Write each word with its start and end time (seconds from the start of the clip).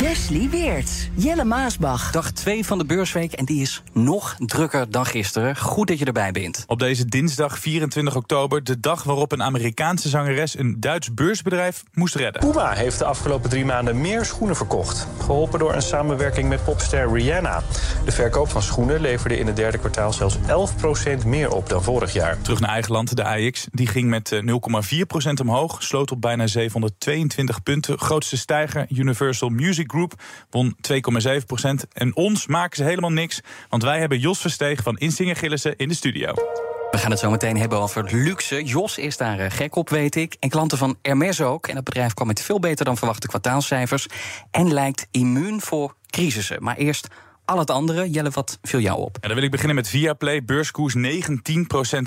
Wesley 0.00 0.48
Weerts, 0.50 1.08
Jelle 1.14 1.44
Maasbach. 1.44 2.10
Dag 2.10 2.30
2 2.30 2.64
van 2.64 2.78
de 2.78 2.84
beursweek 2.84 3.32
en 3.32 3.44
die 3.44 3.60
is 3.60 3.82
nog 3.92 4.36
drukker 4.38 4.90
dan 4.90 5.06
gisteren. 5.06 5.56
Goed 5.56 5.88
dat 5.88 5.98
je 5.98 6.04
erbij 6.04 6.32
bent. 6.32 6.64
Op 6.66 6.78
deze 6.78 7.04
dinsdag 7.04 7.58
24 7.58 8.16
oktober, 8.16 8.64
de 8.64 8.80
dag 8.80 9.02
waarop 9.02 9.32
een 9.32 9.42
Amerikaanse 9.42 10.08
zangeres 10.08 10.58
een 10.58 10.76
Duits 10.80 11.14
beursbedrijf 11.14 11.82
moest 11.92 12.14
redden. 12.14 12.40
Puma 12.40 12.72
heeft 12.72 12.98
de 12.98 13.04
afgelopen 13.04 13.50
drie 13.50 13.64
maanden 13.64 14.00
meer 14.00 14.24
schoenen 14.24 14.56
verkocht. 14.56 15.06
Geholpen 15.20 15.58
door 15.58 15.74
een 15.74 15.82
samenwerking 15.82 16.48
met 16.48 16.64
popster 16.64 17.12
Rihanna. 17.12 17.62
De 18.04 18.12
verkoop 18.12 18.48
van 18.48 18.62
schoenen 18.62 19.00
leverde 19.00 19.38
in 19.38 19.46
het 19.46 19.56
derde 19.56 19.78
kwartaal 19.78 20.12
zelfs 20.12 20.36
11% 21.22 21.26
meer 21.26 21.52
op 21.52 21.68
dan 21.68 21.82
vorig 21.82 22.12
jaar. 22.12 22.40
Terug 22.40 22.60
naar 22.60 22.70
eigen 22.70 22.92
land, 22.92 23.16
de 23.16 23.24
AX. 23.24 23.66
Die 23.72 23.86
ging 23.86 24.08
met 24.08 24.34
0,4% 24.34 25.32
omhoog, 25.40 25.82
sloot 25.82 26.10
op 26.10 26.20
bijna 26.20 26.46
722 26.46 27.62
punten. 27.62 27.98
Grootste 27.98 28.36
stijger, 28.36 28.86
Universal 28.88 29.48
Music 29.48 29.88
Group 29.90 30.14
won 30.50 30.76
2,7% 30.92 31.88
En 31.92 32.16
ons 32.16 32.46
maken 32.46 32.76
ze 32.76 32.84
helemaal 32.84 33.12
niks, 33.12 33.40
want 33.68 33.82
wij 33.82 33.98
hebben 33.98 34.18
Jos 34.18 34.40
Versteeg 34.40 34.82
van 34.82 34.98
Insinger 34.98 35.36
Gillissen 35.36 35.76
in 35.76 35.88
de 35.88 35.94
studio. 35.94 36.34
We 36.90 36.98
gaan 36.98 37.10
het 37.10 37.20
zo 37.20 37.30
meteen 37.30 37.56
hebben 37.56 37.78
over 37.78 38.04
luxe. 38.14 38.64
Jos 38.64 38.98
is 38.98 39.16
daar 39.16 39.38
eh, 39.38 39.50
gek 39.50 39.76
op, 39.76 39.88
weet 39.88 40.16
ik. 40.16 40.36
En 40.40 40.48
klanten 40.48 40.78
van 40.78 40.96
Hermes 41.02 41.40
ook. 41.40 41.66
En 41.66 41.76
het 41.76 41.84
bedrijf 41.84 42.14
kwam 42.14 42.26
met 42.26 42.42
veel 42.42 42.60
beter 42.60 42.84
dan 42.84 42.96
verwachte 42.96 43.26
kwartaalcijfers. 43.26 44.06
En 44.50 44.72
lijkt 44.72 45.06
immuun 45.10 45.60
voor 45.60 45.94
crisissen. 46.06 46.62
Maar 46.62 46.76
eerst 46.76 47.08
al 47.50 47.58
het 47.58 47.70
andere. 47.70 48.10
Jelle, 48.10 48.30
wat 48.30 48.58
viel 48.62 48.80
jou 48.80 48.98
op? 48.98 49.18
Ja, 49.20 49.26
dan 49.26 49.36
wil 49.36 49.44
ik 49.44 49.50
beginnen 49.50 49.76
met 49.76 49.88
Viaplay. 49.88 50.44
Beurskoers 50.44 50.94
19% 50.96 51.00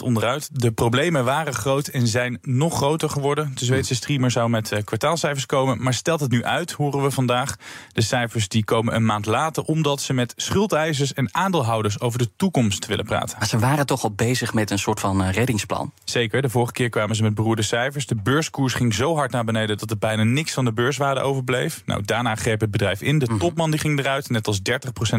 onderuit. 0.03 0.49
De 0.51 0.71
problemen 0.71 1.25
waren 1.25 1.53
groot 1.53 1.87
en 1.87 2.07
zijn 2.07 2.37
nog 2.41 2.75
groter 2.75 3.09
geworden. 3.09 3.51
De 3.55 3.65
Zweedse 3.65 3.95
streamer 3.95 4.31
zou 4.31 4.49
met 4.49 4.71
uh, 4.71 4.79
kwartaalcijfers 4.83 5.45
komen. 5.45 5.83
Maar 5.83 5.93
stelt 5.93 6.19
het 6.19 6.31
nu 6.31 6.43
uit, 6.43 6.71
horen 6.71 7.03
we 7.03 7.11
vandaag. 7.11 7.55
De 7.91 8.01
cijfers 8.01 8.47
die 8.47 8.63
komen 8.63 8.95
een 8.95 9.05
maand 9.05 9.25
later... 9.25 9.63
omdat 9.63 10.01
ze 10.01 10.13
met 10.13 10.33
schuldeisers 10.35 11.13
en 11.13 11.35
aandeelhouders 11.35 11.99
over 11.99 12.19
de 12.19 12.29
toekomst 12.35 12.85
willen 12.85 13.05
praten. 13.05 13.37
Maar 13.39 13.47
ze 13.47 13.59
waren 13.59 13.85
toch 13.85 14.03
al 14.03 14.11
bezig 14.11 14.53
met 14.53 14.71
een 14.71 14.79
soort 14.79 14.99
van 14.99 15.21
uh, 15.21 15.31
reddingsplan? 15.31 15.91
Zeker. 16.03 16.41
De 16.41 16.49
vorige 16.49 16.73
keer 16.73 16.89
kwamen 16.89 17.15
ze 17.15 17.23
met 17.23 17.35
beroerde 17.35 17.61
cijfers. 17.61 18.05
De 18.05 18.15
beurskoers 18.15 18.73
ging 18.73 18.93
zo 18.93 19.15
hard 19.15 19.31
naar 19.31 19.45
beneden... 19.45 19.77
dat 19.77 19.89
er 19.89 19.97
bijna 19.97 20.23
niks 20.23 20.53
van 20.53 20.65
de 20.65 20.73
beurswaarde 20.73 21.21
overbleef. 21.21 21.81
Nou, 21.85 22.01
daarna 22.05 22.35
greep 22.35 22.61
het 22.61 22.71
bedrijf 22.71 23.01
in. 23.01 23.19
De 23.19 23.37
topman 23.37 23.71
die 23.71 23.79
ging 23.79 23.99
eruit, 23.99 24.29
net 24.29 24.47
als 24.47 24.59
30% 24.59 24.63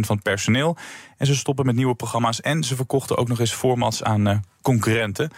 van 0.00 0.13
personeel. 0.22 0.76
En 1.16 1.26
ze 1.26 1.36
stoppen 1.36 1.66
met 1.66 1.74
nieuwe 1.74 1.94
programma's. 1.94 2.40
En 2.40 2.64
ze 2.64 2.76
verkochten 2.76 3.16
ook 3.16 3.28
nog 3.28 3.40
eens 3.40 3.52
formats 3.52 4.02
aan 4.02 4.28
uh, 4.28 4.36
concurrenten. 4.62 5.30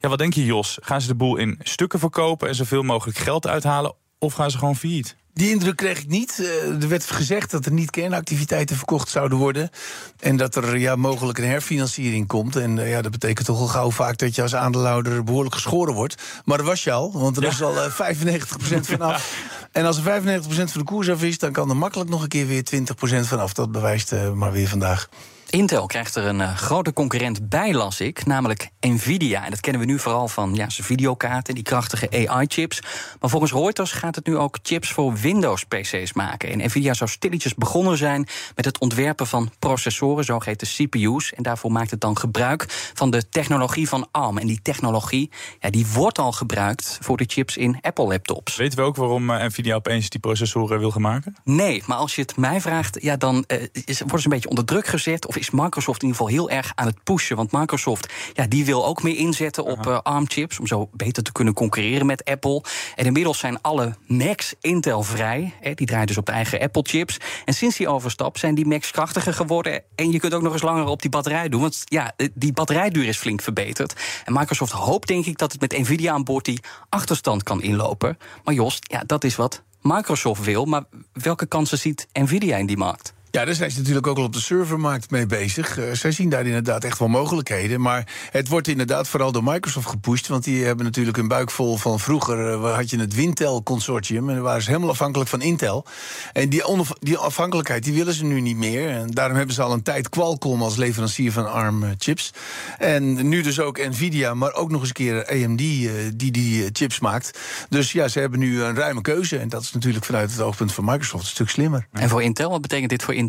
Ja, 0.00 0.08
wat 0.08 0.18
denk 0.18 0.34
je, 0.34 0.44
Jos? 0.44 0.78
Gaan 0.82 1.00
ze 1.00 1.06
de 1.06 1.14
boel 1.14 1.36
in 1.36 1.58
stukken 1.62 1.98
verkopen 1.98 2.48
en 2.48 2.54
zoveel 2.54 2.82
mogelijk 2.82 3.18
geld 3.18 3.46
uithalen? 3.46 3.94
Of 4.18 4.32
gaan 4.32 4.50
ze 4.50 4.58
gewoon 4.58 4.76
failliet? 4.76 5.16
Die 5.34 5.50
indruk 5.50 5.76
kreeg 5.76 5.98
ik 5.98 6.08
niet. 6.08 6.38
Uh, 6.40 6.82
er 6.82 6.88
werd 6.88 7.04
gezegd 7.04 7.50
dat 7.50 7.66
er 7.66 7.72
niet 7.72 7.90
kernactiviteiten 7.90 8.76
verkocht 8.76 9.08
zouden 9.08 9.38
worden. 9.38 9.70
En 10.18 10.36
dat 10.36 10.56
er 10.56 10.78
ja, 10.78 10.96
mogelijk 10.96 11.38
een 11.38 11.44
herfinanciering 11.44 12.26
komt. 12.26 12.56
En 12.56 12.76
uh, 12.76 12.90
ja, 12.90 13.02
dat 13.02 13.10
betekent 13.10 13.46
toch 13.46 13.60
al 13.60 13.66
gauw 13.66 13.90
vaak 13.90 14.18
dat 14.18 14.34
je 14.34 14.42
als 14.42 14.54
aandeelhouder 14.54 15.24
behoorlijk 15.24 15.54
geschoren 15.54 15.94
wordt. 15.94 16.22
Maar 16.44 16.56
dat 16.56 16.66
was 16.66 16.84
je 16.84 16.92
al, 16.92 17.12
want 17.12 17.36
er 17.36 17.42
ja. 17.42 17.48
was 17.48 17.62
al 17.62 17.74
uh, 17.76 18.16
95% 18.36 18.80
vanaf. 18.80 19.28
En 19.72 19.84
als 19.84 20.04
er 20.04 20.22
95% 20.22 20.42
van 20.44 20.66
de 20.72 20.84
koers 20.84 21.10
af 21.10 21.22
is, 21.22 21.38
dan 21.38 21.52
kan 21.52 21.70
er 21.70 21.76
makkelijk 21.76 22.10
nog 22.10 22.22
een 22.22 22.28
keer 22.28 22.46
weer 22.46 22.64
20% 22.74 22.80
vanaf. 23.20 23.52
Dat 23.52 23.72
bewijst 23.72 24.14
maar 24.34 24.52
weer 24.52 24.68
vandaag. 24.68 25.08
Intel 25.50 25.86
krijgt 25.86 26.14
er 26.14 26.24
een 26.26 26.40
uh, 26.40 26.56
grote 26.56 26.92
concurrent 26.92 27.48
bij, 27.48 27.74
las 27.74 28.00
ik, 28.00 28.26
namelijk 28.26 28.70
Nvidia. 28.80 29.44
En 29.44 29.50
dat 29.50 29.60
kennen 29.60 29.80
we 29.80 29.86
nu 29.86 29.98
vooral 29.98 30.28
van 30.28 30.54
ja, 30.54 30.68
zijn 30.68 30.86
videokaarten, 30.86 31.54
die 31.54 31.62
krachtige 31.62 32.28
AI-chips. 32.28 32.82
Maar 33.20 33.30
volgens 33.30 33.52
Reuters 33.52 33.92
gaat 33.92 34.14
het 34.14 34.26
nu 34.26 34.36
ook 34.36 34.58
chips 34.62 34.92
voor 34.92 35.14
Windows-PC's 35.14 36.12
maken. 36.12 36.48
En 36.48 36.66
Nvidia 36.66 36.94
zou 36.94 37.10
stilletjes 37.10 37.54
begonnen 37.54 37.96
zijn 37.96 38.26
met 38.54 38.64
het 38.64 38.78
ontwerpen 38.78 39.26
van 39.26 39.50
processoren, 39.58 40.24
zogeheten 40.24 40.68
CPU's. 40.68 41.32
En 41.32 41.42
daarvoor 41.42 41.72
maakt 41.72 41.90
het 41.90 42.00
dan 42.00 42.18
gebruik 42.18 42.66
van 42.94 43.10
de 43.10 43.28
technologie 43.28 43.88
van 43.88 44.08
ARM. 44.10 44.38
En 44.38 44.46
die 44.46 44.62
technologie 44.62 45.30
ja, 45.60 45.70
die 45.70 45.86
wordt 45.86 46.18
al 46.18 46.32
gebruikt 46.32 46.98
voor 47.00 47.16
de 47.16 47.24
chips 47.26 47.56
in 47.56 47.78
Apple-laptops. 47.80 48.56
Weten 48.56 48.78
we 48.78 48.84
ook 48.84 48.96
waarom 48.96 49.30
uh, 49.30 49.44
Nvidia 49.44 49.74
opeens 49.74 50.08
die 50.08 50.20
processoren 50.20 50.78
wil 50.78 50.90
gaan 50.90 51.02
maken? 51.02 51.36
Nee, 51.44 51.82
maar 51.86 51.96
als 51.96 52.14
je 52.14 52.20
het 52.20 52.36
mij 52.36 52.60
vraagt, 52.60 53.02
ja, 53.02 53.16
dan 53.16 53.44
is, 53.72 53.98
worden 53.98 54.20
ze 54.20 54.24
een 54.24 54.32
beetje 54.32 54.48
onder 54.48 54.64
druk 54.64 54.86
gezet. 54.86 55.26
Of 55.26 55.38
is 55.40 55.50
Microsoft 55.50 56.02
in 56.02 56.08
ieder 56.08 56.22
geval 56.22 56.38
heel 56.38 56.50
erg 56.50 56.72
aan 56.74 56.86
het 56.86 57.04
pushen. 57.04 57.36
Want 57.36 57.52
Microsoft 57.52 58.12
ja, 58.32 58.46
die 58.46 58.64
wil 58.64 58.86
ook 58.86 59.02
meer 59.02 59.16
inzetten 59.16 59.64
op 59.64 59.86
uh, 59.86 59.98
ARM-chips... 60.02 60.58
om 60.58 60.66
zo 60.66 60.88
beter 60.92 61.22
te 61.22 61.32
kunnen 61.32 61.54
concurreren 61.54 62.06
met 62.06 62.24
Apple. 62.24 62.62
En 62.94 63.06
inmiddels 63.06 63.38
zijn 63.38 63.60
alle 63.60 63.94
Macs 64.06 64.54
Intel-vrij. 64.60 65.54
Die 65.74 65.86
draaien 65.86 66.06
dus 66.06 66.16
op 66.16 66.26
de 66.26 66.32
eigen 66.32 66.60
Apple-chips. 66.60 67.18
En 67.44 67.54
sinds 67.54 67.76
die 67.76 67.88
overstap 67.88 68.38
zijn 68.38 68.54
die 68.54 68.66
Macs 68.66 68.90
krachtiger 68.90 69.34
geworden... 69.34 69.82
en 69.94 70.10
je 70.10 70.18
kunt 70.18 70.34
ook 70.34 70.42
nog 70.42 70.52
eens 70.52 70.62
langer 70.62 70.86
op 70.86 71.02
die 71.02 71.10
batterij 71.10 71.48
doen. 71.48 71.60
Want 71.60 71.82
ja, 71.84 72.12
die 72.34 72.52
batterijduur 72.52 73.06
is 73.06 73.18
flink 73.18 73.42
verbeterd. 73.42 73.94
En 74.24 74.32
Microsoft 74.32 74.72
hoopt 74.72 75.08
denk 75.08 75.26
ik 75.26 75.38
dat 75.38 75.52
het 75.52 75.60
met 75.60 75.78
Nvidia 75.78 76.12
aan 76.12 76.24
boord... 76.24 76.44
die 76.44 76.60
achterstand 76.88 77.42
kan 77.42 77.62
inlopen. 77.62 78.18
Maar 78.44 78.54
Jos, 78.54 78.78
ja, 78.80 79.02
dat 79.06 79.24
is 79.24 79.36
wat 79.36 79.62
Microsoft 79.80 80.44
wil. 80.44 80.64
Maar 80.64 80.84
welke 81.12 81.46
kansen 81.46 81.78
ziet 81.78 82.06
Nvidia 82.12 82.56
in 82.56 82.66
die 82.66 82.76
markt? 82.76 83.12
Ja, 83.32 83.44
daar 83.44 83.54
zijn 83.54 83.70
ze 83.70 83.78
natuurlijk 83.78 84.06
ook 84.06 84.16
al 84.16 84.24
op 84.24 84.32
de 84.32 84.40
servermarkt 84.40 85.10
mee 85.10 85.26
bezig. 85.26 85.78
Uh, 85.78 85.92
zij 85.92 86.12
zien 86.12 86.28
daar 86.28 86.46
inderdaad 86.46 86.84
echt 86.84 86.98
wel 86.98 87.08
mogelijkheden. 87.08 87.80
Maar 87.80 88.06
het 88.30 88.48
wordt 88.48 88.68
inderdaad 88.68 89.08
vooral 89.08 89.32
door 89.32 89.44
Microsoft 89.44 89.88
gepusht. 89.88 90.26
Want 90.26 90.44
die 90.44 90.64
hebben 90.64 90.84
natuurlijk 90.84 91.16
een 91.16 91.28
buik 91.28 91.50
vol 91.50 91.76
van 91.76 92.00
vroeger. 92.00 92.52
Uh, 92.52 92.74
had 92.74 92.90
je 92.90 92.98
het 92.98 93.14
Wintel-consortium. 93.14 94.28
En 94.28 94.34
daar 94.34 94.44
waren 94.44 94.62
ze 94.62 94.68
helemaal 94.68 94.90
afhankelijk 94.90 95.30
van 95.30 95.42
Intel. 95.42 95.86
En 96.32 96.48
die, 96.48 96.62
die 96.98 97.16
afhankelijkheid 97.16 97.84
die 97.84 97.92
willen 97.92 98.14
ze 98.14 98.24
nu 98.24 98.40
niet 98.40 98.56
meer. 98.56 98.88
En 98.88 99.10
daarom 99.10 99.36
hebben 99.36 99.54
ze 99.54 99.62
al 99.62 99.72
een 99.72 99.82
tijd 99.82 100.08
Qualcomm 100.08 100.62
als 100.62 100.76
leverancier 100.76 101.32
van 101.32 101.52
ARM-chips. 101.52 102.32
En 102.78 103.28
nu 103.28 103.42
dus 103.42 103.60
ook 103.60 103.78
Nvidia, 103.78 104.34
maar 104.34 104.54
ook 104.54 104.70
nog 104.70 104.80
eens 104.80 104.88
een 104.88 104.94
keer 104.94 105.26
AMD 105.26 105.60
uh, 105.60 105.90
die 106.14 106.30
die 106.30 106.68
chips 106.72 107.00
maakt. 107.00 107.38
Dus 107.68 107.92
ja, 107.92 108.08
ze 108.08 108.20
hebben 108.20 108.38
nu 108.38 108.62
een 108.62 108.74
ruime 108.74 109.00
keuze. 109.00 109.38
En 109.38 109.48
dat 109.48 109.62
is 109.62 109.72
natuurlijk 109.72 110.04
vanuit 110.04 110.30
het 110.30 110.40
oogpunt 110.40 110.72
van 110.72 110.84
Microsoft 110.84 111.24
een 111.24 111.30
stuk 111.30 111.48
slimmer. 111.48 111.86
En 111.92 112.08
voor 112.08 112.22
Intel, 112.22 112.50
wat 112.50 112.60
betekent 112.60 112.90
dit 112.90 113.02
voor 113.02 113.14
Intel? 113.14 113.19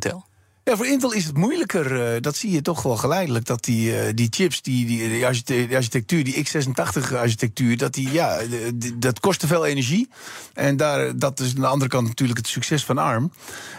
Ja, 0.63 0.75
voor 0.75 0.88
Intel 0.88 1.13
is 1.13 1.25
het 1.25 1.38
moeilijker. 1.38 2.16
Uh, 2.16 2.22
dat 2.22 2.35
zie 2.35 2.52
je 2.52 2.62
toch 2.62 2.81
wel 2.84 2.97
geleidelijk. 2.97 3.46
Dat 3.46 3.63
die, 3.63 3.91
uh, 3.91 4.09
die 4.16 4.28
chips, 4.29 4.62
die, 4.62 4.85
die, 4.85 5.09
die, 5.09 5.25
architectuur, 5.75 6.24
die 6.24 6.46
x86-architectuur, 6.46 7.78
dat 7.78 7.94
die, 7.94 8.12
ja, 8.12 8.40
die, 8.74 9.00
dat 9.00 9.19
kost 9.19 9.40
te 9.40 9.47
veel 9.47 9.66
energie. 9.66 10.09
En 10.53 10.78
daar, 10.78 11.18
dat 11.18 11.40
is 11.40 11.56
aan 11.56 11.62
de 11.62 11.68
andere 11.68 11.90
kant 11.90 12.07
natuurlijk 12.07 12.38
het 12.38 12.47
succes 12.47 12.85
van 12.85 12.97
ARM. 12.97 13.31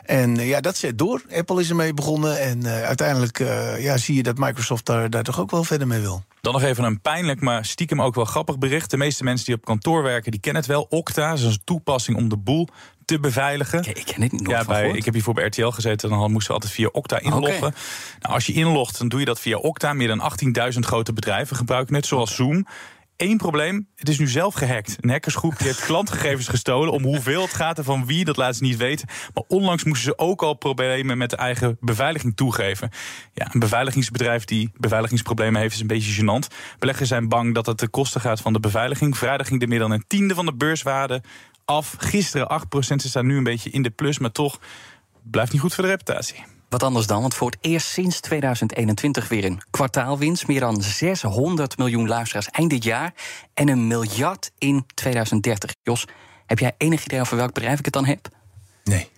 En 0.04 0.38
uh, 0.38 0.48
ja, 0.48 0.60
dat 0.60 0.76
zet 0.76 0.98
door. 0.98 1.22
Apple 1.34 1.60
is 1.60 1.68
ermee 1.68 1.94
begonnen. 1.94 2.40
En 2.40 2.66
uiteindelijk 2.66 3.38
ja, 3.78 3.96
zie 3.96 4.14
je 4.14 4.22
dat 4.22 4.38
Microsoft 4.38 4.86
daar, 4.86 5.10
daar 5.10 5.22
toch 5.22 5.40
ook 5.40 5.50
wel 5.50 5.64
verder 5.64 5.86
mee 5.86 6.00
wil. 6.00 6.22
Dan 6.40 6.52
nog 6.52 6.62
even 6.62 6.84
een 6.84 7.00
pijnlijk, 7.00 7.40
maar 7.40 7.64
stiekem 7.64 8.02
ook 8.02 8.14
wel 8.14 8.24
grappig 8.24 8.58
bericht. 8.58 8.90
De 8.90 8.96
meeste 8.96 9.24
mensen 9.24 9.46
die 9.46 9.54
op 9.54 9.64
kantoor 9.64 10.02
werken, 10.02 10.30
die 10.30 10.40
kennen 10.40 10.62
het 10.62 10.70
wel. 10.70 10.86
Okta, 10.90 11.32
is 11.32 11.42
een 11.42 11.60
toepassing 11.64 12.16
om 12.16 12.28
de 12.28 12.36
boel 12.36 12.68
te 13.12 13.20
beveiligen. 13.20 13.84
Ik 13.84 14.04
ken 14.04 14.22
het 14.22 14.32
niet 14.32 14.48
ja, 14.48 14.64
bij, 14.64 14.90
Ik 14.90 15.04
heb 15.04 15.14
hiervoor 15.14 15.34
bij 15.34 15.44
RTL 15.44 15.68
gezeten, 15.68 16.10
dan 16.10 16.32
moesten 16.32 16.48
we 16.48 16.52
altijd 16.52 16.72
via 16.72 16.88
Okta 16.92 17.20
inloggen. 17.20 17.56
Okay. 17.56 17.72
Nou, 18.20 18.34
als 18.34 18.46
je 18.46 18.52
inlogt, 18.52 18.98
dan 18.98 19.08
doe 19.08 19.20
je 19.20 19.26
dat 19.26 19.40
via 19.40 19.56
Okta. 19.56 19.92
Meer 19.92 20.08
dan 20.08 20.32
18.000 20.72 20.78
grote 20.78 21.12
bedrijven 21.12 21.56
gebruiken 21.56 21.94
het, 21.94 22.06
zoals 22.06 22.40
okay. 22.40 22.46
Zoom. 22.46 22.66
Eén 23.16 23.36
probleem, 23.36 23.88
het 23.96 24.08
is 24.08 24.18
nu 24.18 24.28
zelf 24.28 24.54
gehackt. 24.54 24.96
Een 25.00 25.10
hackersgroep 25.10 25.58
die 25.58 25.66
heeft 25.66 25.84
klantgegevens 25.84 26.48
gestolen. 26.48 26.92
Om 26.92 27.02
hoeveel 27.02 27.42
het 27.42 27.54
gaat 27.54 27.78
en 27.78 27.84
van 27.84 28.06
wie, 28.06 28.24
dat 28.24 28.36
laten 28.36 28.54
ze 28.54 28.62
niet 28.62 28.76
weten. 28.76 29.08
Maar 29.34 29.44
onlangs 29.48 29.84
moesten 29.84 30.04
ze 30.04 30.18
ook 30.18 30.42
al 30.42 30.54
problemen 30.54 31.18
met 31.18 31.30
de 31.30 31.36
eigen 31.36 31.76
beveiliging 31.80 32.36
toegeven. 32.36 32.90
Ja, 33.32 33.48
een 33.52 33.60
beveiligingsbedrijf 33.60 34.44
die 34.44 34.70
beveiligingsproblemen 34.76 35.60
heeft 35.60 35.74
is 35.74 35.80
een 35.80 35.86
beetje 35.86 36.22
gênant. 36.22 36.54
Beleggers 36.78 37.08
zijn 37.08 37.28
bang 37.28 37.54
dat 37.54 37.66
het 37.66 37.78
de 37.78 37.88
kosten 37.88 38.20
gaat 38.20 38.40
van 38.40 38.52
de 38.52 38.60
beveiliging. 38.60 39.18
Vrijdag 39.18 39.46
ging 39.46 39.62
er 39.62 39.68
meer 39.68 39.78
dan 39.78 39.90
een 39.90 40.04
tiende 40.06 40.34
van 40.34 40.46
de 40.46 40.54
beurswaarde 40.54 41.22
af. 41.64 41.94
Gisteren 41.98 42.60
8%, 42.60 42.76
ze 42.78 43.08
staan 43.08 43.26
nu 43.26 43.36
een 43.36 43.44
beetje 43.44 43.70
in 43.70 43.82
de 43.82 43.90
plus, 43.90 44.18
maar 44.18 44.32
toch 44.32 44.60
blijft 45.22 45.52
niet 45.52 45.60
goed 45.60 45.74
voor 45.74 45.84
de 45.84 45.90
reputatie. 45.90 46.44
Wat 46.68 46.82
anders 46.82 47.06
dan, 47.06 47.20
want 47.20 47.34
voor 47.34 47.50
het 47.50 47.58
eerst 47.60 47.86
sinds 47.86 48.20
2021 48.20 49.28
weer 49.28 49.44
een 49.44 49.62
kwartaalwinst. 49.70 50.46
Meer 50.46 50.60
dan 50.60 50.82
600 50.82 51.78
miljoen 51.78 52.08
luisteraars 52.08 52.50
eind 52.50 52.70
dit 52.70 52.84
jaar. 52.84 53.14
En 53.54 53.68
een 53.68 53.86
miljard 53.86 54.50
in 54.58 54.86
2030. 54.94 55.74
Jos, 55.82 56.04
heb 56.46 56.58
jij 56.58 56.74
enig 56.76 57.04
idee 57.04 57.20
over 57.20 57.36
welk 57.36 57.52
bedrijf 57.52 57.78
ik 57.78 57.84
het 57.84 57.94
dan 57.94 58.04
heb? 58.04 58.28
Nee. 58.84 59.08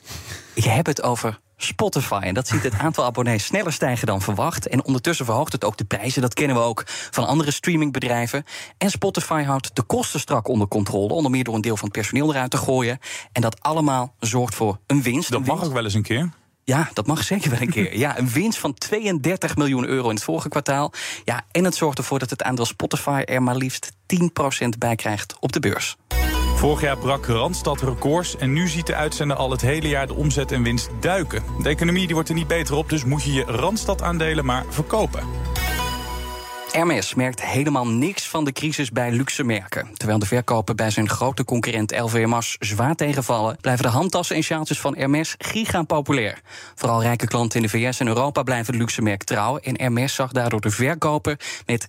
Ik 0.54 0.64
heb 0.64 0.86
het 0.86 1.02
over 1.02 1.40
Spotify. 1.56 2.20
En 2.22 2.34
dat 2.34 2.48
ziet 2.48 2.62
het 2.62 2.74
aantal 2.78 3.04
abonnees 3.04 3.44
sneller 3.44 3.72
stijgen 3.72 4.06
dan 4.06 4.20
verwacht. 4.20 4.68
En 4.68 4.84
ondertussen 4.84 5.24
verhoogt 5.24 5.52
het 5.52 5.64
ook 5.64 5.76
de 5.76 5.84
prijzen. 5.84 6.22
Dat 6.22 6.34
kennen 6.34 6.56
we 6.56 6.62
ook 6.62 6.82
van 6.86 7.26
andere 7.26 7.50
streamingbedrijven. 7.50 8.44
En 8.78 8.90
Spotify 8.90 9.42
houdt 9.42 9.76
de 9.76 9.82
kosten 9.82 10.20
strak 10.20 10.48
onder 10.48 10.68
controle. 10.68 11.12
Onder 11.12 11.30
meer 11.30 11.44
door 11.44 11.54
een 11.54 11.60
deel 11.60 11.76
van 11.76 11.88
het 11.88 11.96
personeel 11.96 12.32
eruit 12.34 12.50
te 12.50 12.56
gooien. 12.56 12.98
En 13.32 13.42
dat 13.42 13.60
allemaal 13.60 14.14
zorgt 14.18 14.54
voor 14.54 14.78
een 14.86 15.02
winst. 15.02 15.30
Dat 15.30 15.40
Een 15.40 15.46
mag 15.46 15.64
ook 15.64 15.72
wel 15.72 15.84
eens 15.84 15.94
een 15.94 16.02
keer. 16.02 16.30
Ja, 16.64 16.90
dat 16.92 17.06
mag 17.06 17.22
zeker 17.22 17.50
wel 17.50 17.60
een 17.60 17.70
keer. 17.70 17.98
Ja, 17.98 18.18
een 18.18 18.28
winst 18.28 18.58
van 18.58 18.74
32 18.74 19.56
miljoen 19.56 19.86
euro 19.86 20.08
in 20.08 20.14
het 20.14 20.24
vorige 20.24 20.48
kwartaal. 20.48 20.92
Ja, 21.24 21.42
en 21.50 21.64
het 21.64 21.74
zorgt 21.74 21.98
ervoor 21.98 22.18
dat 22.18 22.30
het 22.30 22.42
aandeel 22.42 22.64
Spotify 22.64 23.22
er 23.24 23.42
maar 23.42 23.56
liefst 23.56 23.92
10% 24.64 24.68
bij 24.78 24.96
krijgt 24.96 25.36
op 25.40 25.52
de 25.52 25.60
beurs. 25.60 25.96
Vorig 26.64 26.80
jaar 26.80 26.98
brak 26.98 27.26
Randstad 27.26 27.82
records 27.82 28.36
en 28.36 28.52
nu 28.52 28.68
ziet 28.68 28.86
de 28.86 28.94
uitzender 28.94 29.36
al 29.36 29.50
het 29.50 29.60
hele 29.60 29.88
jaar 29.88 30.06
de 30.06 30.14
omzet 30.14 30.52
en 30.52 30.62
winst 30.62 30.90
duiken. 31.00 31.42
De 31.62 31.68
economie 31.68 32.04
die 32.04 32.14
wordt 32.14 32.28
er 32.28 32.34
niet 32.34 32.46
beter 32.46 32.74
op, 32.74 32.88
dus 32.88 33.04
moet 33.04 33.22
je 33.22 33.32
je 33.32 33.44
Randstad-aandelen 33.44 34.44
maar 34.44 34.64
verkopen. 34.68 35.43
Hermes 36.74 37.14
merkt 37.14 37.42
helemaal 37.42 37.86
niks 37.86 38.28
van 38.28 38.44
de 38.44 38.52
crisis 38.52 38.90
bij 38.90 39.10
luxe 39.10 39.44
merken. 39.44 39.90
Terwijl 39.94 40.18
de 40.18 40.26
verkopen 40.26 40.76
bij 40.76 40.90
zijn 40.90 41.08
grote 41.08 41.44
concurrent 41.44 41.98
LVMH 41.98 42.38
zwaar 42.58 42.94
tegenvallen... 42.94 43.56
blijven 43.60 43.84
de 43.84 43.90
handtassen 43.90 44.36
en 44.36 44.42
sjaaltjes 44.42 44.80
van 44.80 44.96
Hermes 44.96 45.34
giga 45.38 45.82
populair. 45.82 46.40
Vooral 46.74 47.02
rijke 47.02 47.26
klanten 47.26 47.60
in 47.60 47.66
de 47.66 47.78
VS 47.78 48.00
en 48.00 48.06
Europa 48.06 48.42
blijven 48.42 48.66
het 48.66 48.82
luxe 48.82 49.02
merk 49.02 49.22
trouw... 49.22 49.58
en 49.58 49.80
Hermes 49.80 50.14
zag 50.14 50.32
daardoor 50.32 50.60
de 50.60 50.70
verkopen 50.70 51.36
met 51.66 51.88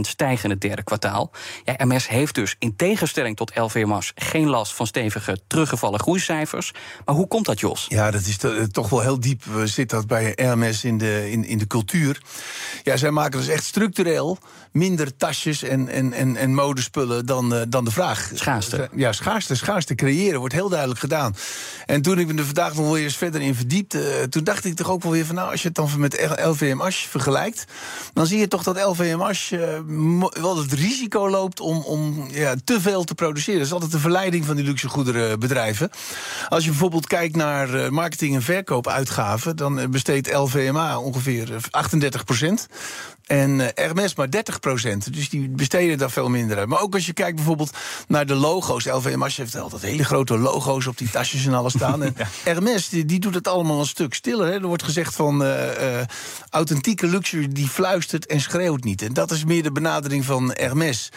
stijgen 0.00 0.44
in 0.44 0.50
het 0.50 0.60
derde 0.60 0.82
kwartaal. 0.82 1.30
Ja, 1.64 1.74
Hermes 1.76 2.08
heeft 2.08 2.34
dus 2.34 2.56
in 2.58 2.76
tegenstelling 2.76 3.36
tot 3.36 3.56
LVMH... 3.56 3.98
geen 4.14 4.48
last 4.48 4.74
van 4.74 4.86
stevige 4.86 5.38
teruggevallen 5.46 6.00
groeicijfers. 6.00 6.72
Maar 7.04 7.14
hoe 7.14 7.28
komt 7.28 7.46
dat, 7.46 7.60
Jos? 7.60 7.86
Ja, 7.88 8.10
dat 8.10 8.26
is 8.26 8.38
eh, 8.38 8.62
toch 8.62 8.88
wel 8.88 9.00
heel 9.00 9.20
diep 9.20 9.42
eh, 9.46 9.62
zit 9.62 9.90
dat 9.90 10.06
bij 10.06 10.32
Hermes 10.34 10.84
in 10.84 10.98
de, 10.98 11.30
in, 11.30 11.44
in 11.44 11.58
de 11.58 11.66
cultuur. 11.66 12.22
Ja, 12.82 12.96
zij 12.96 13.10
maken 13.10 13.38
dus 13.38 13.48
echt 13.48 13.64
structureel 13.78 14.38
minder 14.72 15.16
tasjes 15.16 15.62
en, 15.62 15.88
en, 15.88 16.12
en, 16.12 16.36
en 16.36 16.54
modespullen 16.54 17.26
dan, 17.26 17.54
eh, 17.54 17.62
dan 17.68 17.84
de 17.84 17.90
vraag. 17.90 18.30
Schaarste. 18.34 18.88
Ja, 18.94 19.12
schaarste, 19.12 19.54
schaarste 19.54 19.94
creëren 19.94 20.38
wordt 20.38 20.54
heel 20.54 20.68
duidelijk 20.68 21.00
gedaan. 21.00 21.36
En 21.86 22.02
toen 22.02 22.18
ik 22.18 22.26
me 22.26 22.34
er 22.34 22.44
vandaag 22.44 22.74
nog 22.74 22.84
wel 22.84 22.96
eens 22.96 23.16
verder 23.16 23.40
in 23.40 23.54
verdiepte... 23.54 24.00
eh, 24.00 24.22
toen 24.22 24.44
dacht 24.44 24.64
ik 24.64 24.74
toch 24.76 24.90
ook 24.90 25.02
wel 25.02 25.12
weer 25.12 25.26
van... 25.26 25.34
nou, 25.34 25.50
als 25.50 25.62
je 25.62 25.68
het 25.68 25.76
dan 25.76 25.90
met 25.96 26.36
LVMH 26.44 26.90
vergelijkt... 26.90 27.64
dan 28.12 28.26
zie 28.26 28.38
je 28.38 28.48
toch 28.48 28.62
dat 28.62 28.84
LVMH 28.84 29.52
eh, 29.52 29.58
wel 30.40 30.58
het 30.58 30.72
risico 30.72 31.30
loopt 31.30 31.60
om, 31.60 31.82
om 31.82 32.28
ja, 32.30 32.54
te 32.64 32.80
veel 32.80 33.04
te 33.04 33.14
produceren. 33.14 33.58
Dat 33.58 33.66
is 33.66 33.72
altijd 33.72 33.92
de 33.92 33.98
verleiding 33.98 34.44
van 34.44 34.56
die 34.56 34.64
luxe 34.64 34.88
goederenbedrijven. 34.88 35.90
Als 36.48 36.64
je 36.64 36.70
bijvoorbeeld 36.70 37.06
kijkt 37.06 37.36
naar 37.36 37.92
marketing- 37.92 38.34
en 38.34 38.42
verkoopuitgaven... 38.42 39.56
dan 39.56 39.90
besteedt 39.90 40.32
LVMH 40.32 40.98
ongeveer 40.98 41.54
eh, 41.54 41.60
38 41.70 42.24
procent. 42.24 42.68
En 43.28 43.60
eh, 43.60 43.84
Hermes 43.84 44.14
maar 44.14 44.30
30 44.30 44.60
procent. 44.60 45.12
Dus 45.12 45.28
die 45.28 45.48
besteden 45.48 45.98
daar 45.98 46.10
veel 46.10 46.28
minder 46.28 46.58
uit. 46.58 46.68
Maar 46.68 46.80
ook 46.80 46.94
als 46.94 47.06
je 47.06 47.12
kijkt 47.12 47.36
bijvoorbeeld 47.36 47.76
naar 48.08 48.26
de 48.26 48.34
logo's. 48.34 48.84
LVMH 48.84 49.36
heeft 49.36 49.56
altijd 49.56 49.82
hele 49.82 50.04
grote 50.04 50.38
logo's 50.38 50.86
op 50.86 50.98
die 50.98 51.10
tasjes 51.10 51.46
en 51.46 51.54
alles 51.54 51.72
staan. 51.72 52.02
En 52.08 52.14
Hermes 52.44 52.88
die, 52.88 53.04
die 53.04 53.20
doet 53.20 53.34
het 53.34 53.48
allemaal 53.48 53.80
een 53.80 53.86
stuk 53.86 54.14
stiller. 54.14 54.46
Hè. 54.46 54.52
Er 54.52 54.66
wordt 54.66 54.82
gezegd 54.82 55.14
van 55.14 55.42
eh, 55.42 56.00
eh, 56.00 56.06
authentieke 56.50 57.06
luxury 57.06 57.48
die 57.48 57.68
fluistert 57.68 58.26
en 58.26 58.40
schreeuwt 58.40 58.84
niet. 58.84 59.02
En 59.02 59.12
dat 59.12 59.30
is 59.30 59.44
meer 59.44 59.62
de 59.62 59.72
benadering 59.72 60.24
van 60.24 60.52
Hermes. 60.54 61.08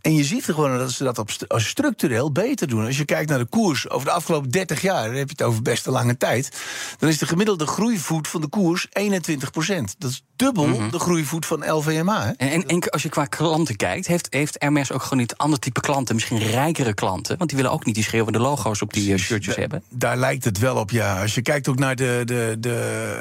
En 0.00 0.14
je 0.14 0.24
ziet 0.24 0.44
gewoon 0.44 0.78
dat 0.78 0.90
ze 0.90 1.04
dat 1.04 1.18
op 1.18 1.30
st- 1.30 1.44
structureel 1.48 2.32
beter 2.32 2.68
doen. 2.68 2.86
Als 2.86 2.96
je 2.96 3.04
kijkt 3.04 3.28
naar 3.30 3.38
de 3.38 3.44
koers 3.44 3.90
over 3.90 4.06
de 4.06 4.12
afgelopen 4.12 4.50
30 4.50 4.80
jaar, 4.82 5.04
dan 5.06 5.14
heb 5.14 5.28
je 5.28 5.34
het 5.36 5.42
over 5.42 5.62
best 5.62 5.86
een 5.86 5.92
lange 5.92 6.16
tijd. 6.16 6.50
Dan 6.98 7.08
is 7.08 7.18
de 7.18 7.26
gemiddelde 7.26 7.66
groeivoet 7.66 8.28
van 8.28 8.40
de 8.40 8.48
koers 8.48 8.86
21 8.92 9.50
procent. 9.50 9.94
Dat 9.98 10.10
is 10.10 10.24
dubbel 10.36 10.90
de 10.90 10.98
groeivoet 10.98 11.46
van 11.46 11.55
LVMH. 11.64 12.22
Hè? 12.24 12.30
En, 12.30 12.66
en, 12.66 12.88
als 12.90 13.02
je 13.02 13.08
qua 13.08 13.24
klanten 13.24 13.76
kijkt, 13.76 14.06
heeft, 14.06 14.26
heeft 14.30 14.56
Hermes 14.58 14.92
ook 14.92 15.02
gewoon 15.02 15.18
niet 15.18 15.36
ander 15.36 15.58
type 15.58 15.80
klanten, 15.80 16.14
misschien 16.14 16.38
rijkere 16.38 16.94
klanten? 16.94 17.36
Want 17.38 17.50
die 17.50 17.58
willen 17.58 17.72
ook 17.74 17.84
niet 17.84 17.94
die 17.94 18.04
schreeuwende 18.04 18.38
logo's 18.38 18.82
op 18.82 18.92
die 18.92 19.12
eh, 19.12 19.18
shirtjes 19.18 19.54
Da- 19.54 19.60
hebben. 19.60 19.82
Daar 19.88 20.16
lijkt 20.16 20.44
het 20.44 20.58
wel 20.58 20.76
op, 20.76 20.90
ja. 20.90 21.20
Als 21.22 21.34
je 21.34 21.42
kijkt 21.42 21.68
ook 21.68 21.78
naar 21.78 21.96
de, 21.96 22.22
de, 22.24 22.56
de, 22.60 22.74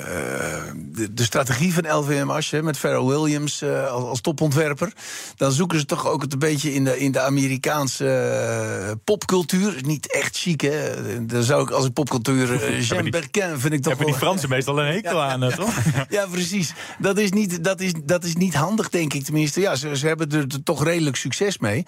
eh, 0.06 0.72
de, 0.96 1.14
de 1.14 1.24
strategie 1.24 1.74
van 1.74 1.98
LVMH... 1.98 2.50
hè, 2.52 2.64
met 2.64 2.78
Pharrell 2.78 3.04
Williams 3.04 3.62
eh, 3.62 3.88
als, 3.92 4.04
als 4.04 4.22
topontwerper... 4.22 4.94
dan 5.36 5.52
zoeken 5.52 5.80
ze 5.80 5.86
toch 5.86 6.08
ook 6.08 6.22
het 6.22 6.34
een 6.34 6.40
beetje 6.40 6.74
in 6.74 6.84
de, 6.84 7.00
in 7.00 7.12
de 7.12 7.20
Amerikaanse 7.22 9.00
popcultuur. 9.04 9.76
Niet 9.86 10.14
echt 10.14 10.38
chic, 10.38 10.62
hè. 10.62 10.82
Daar 11.26 11.44
zou 11.44 11.62
ik 11.64 11.70
als 11.70 11.86
een 11.86 11.94
popcultuur... 11.94 12.44
Jean 12.88 13.02
die- 13.04 13.12
Berquin 13.12 13.60
vind 13.60 13.74
ik 13.74 13.82
toch 13.82 13.88
Hebben 13.88 14.06
die 14.06 14.16
wel... 14.16 14.24
Fransen 14.24 14.50
meestal 14.50 14.80
een 14.80 14.94
hekel 14.94 15.22
aan, 15.22 15.50
toch? 15.56 15.74
Ja, 16.10 16.26
precies. 16.32 16.74
Dat 17.00 17.18
is, 17.18 17.32
niet, 17.32 17.64
dat, 17.64 17.82
is, 17.82 17.92
dat 18.04 18.24
is 18.26 18.36
niet 18.36 18.54
handig, 18.54 18.90
denk 18.90 19.14
ik. 19.14 19.24
Tenminste, 19.24 19.62
ja, 19.62 19.76
ze, 19.76 20.08
hebben 20.08 20.32
er, 20.32 20.64
toch 20.64 20.84
redelijk 20.84 21.16
succes 21.16 21.58
mee. 21.58 21.86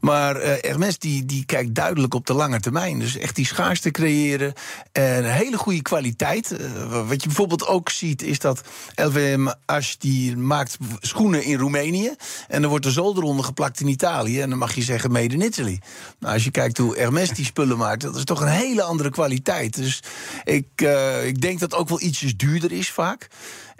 Maar 0.00 0.36
eh 0.36 0.70
Hermes 0.70 0.98
die, 0.98 1.24
die 1.24 1.44
kijkt 1.44 1.74
duidelijk 1.74 2.14
op 2.14 2.26
de 2.26 2.34
lange 2.34 2.60
termijn. 2.60 2.98
Dus 2.98 3.16
echt 3.16 3.36
die 3.36 3.46
schaarste 3.46 3.90
creëren. 3.90 4.52
En 4.92 5.32
hele 5.32 5.56
goede 5.56 5.82
kwaliteit. 5.82 6.50
Eh, 6.50 7.08
wat 7.08 7.22
je 7.22 7.26
bijvoorbeeld 7.26 7.66
ook 7.66 7.90
ziet, 7.90 8.22
is 8.22 8.38
dat 8.38 8.60
LVMH 8.94 9.94
die 9.98 10.36
maakt 10.36 10.76
schoenen 11.00 11.42
in 11.42 11.58
Roemenië. 11.58 12.14
En 12.48 12.60
dan 12.60 12.70
wordt 12.70 12.84
de 12.84 12.90
zool 12.90 13.16
eronder 13.16 13.44
geplakt 13.44 13.80
in 13.80 13.88
Italië. 13.88 14.40
En 14.40 14.48
dan 14.50 14.58
mag 14.58 14.74
je 14.74 14.82
zeggen 14.82 15.12
made 15.12 15.34
in 15.34 15.40
Italy. 15.40 15.80
Nou, 16.18 16.34
als 16.34 16.44
je 16.44 16.50
kijkt 16.50 16.78
hoe 16.78 16.98
Hermes 16.98 17.30
die 17.30 17.44
spullen 17.44 17.78
maakt, 17.78 18.00
dat 18.00 18.16
is 18.16 18.24
toch 18.24 18.40
een 18.40 18.48
hele 18.48 18.82
andere 18.82 19.10
kwaliteit. 19.10 19.76
Dus 19.76 20.02
ik, 20.44 20.66
eh, 20.74 21.26
ik 21.26 21.40
denk 21.40 21.58
dat 21.60 21.74
ook 21.74 21.88
wel 21.88 22.00
ietsjes 22.00 22.36
duurder 22.36 22.72
is 22.72 22.90
vaak. 22.90 23.28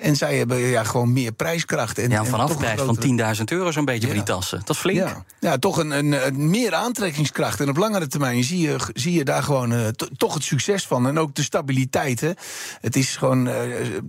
En 0.01 0.17
zij 0.17 0.37
hebben 0.37 0.59
ja, 0.59 0.85
gewoon 0.85 1.13
meer 1.13 1.33
prijskracht. 1.33 1.99
En, 1.99 2.11
Ja, 2.11 2.25
vanaf 2.25 2.57
prijs 2.57 2.81
van 2.81 2.99
10.000 3.39 3.45
euro 3.45 3.71
zo'n 3.71 3.85
beetje 3.85 4.07
voor 4.07 4.15
die 4.17 4.23
tassen. 4.25 4.59
Dat 4.65 4.69
is 4.77 4.79
flink. 4.81 4.99
Ja, 4.99 5.25
ja 5.41 5.59
toch 5.59 5.77
een, 5.79 5.91
een, 5.91 6.27
een 6.27 6.51
meer 6.51 6.75
aantrekkingskracht. 6.75 7.61
En 7.61 7.69
op 7.69 7.77
langere 7.77 8.07
termijn 8.07 8.45
zie 8.45 8.59
je, 8.61 8.77
zie 8.95 9.13
je 9.13 9.25
daar 9.25 9.43
gewoon 9.43 9.73
eh, 9.73 9.87
to- 9.89 10.09
toch 10.17 10.35
het 10.35 10.43
succes 10.45 10.87
van. 10.87 11.07
En 11.07 11.19
ook 11.19 11.35
de 11.35 11.43
stabiliteit. 11.43 12.21
Hè. 12.21 12.31
Het 12.81 12.97
is 12.97 13.17
gewoon 13.17 13.49
eh, 13.49 13.55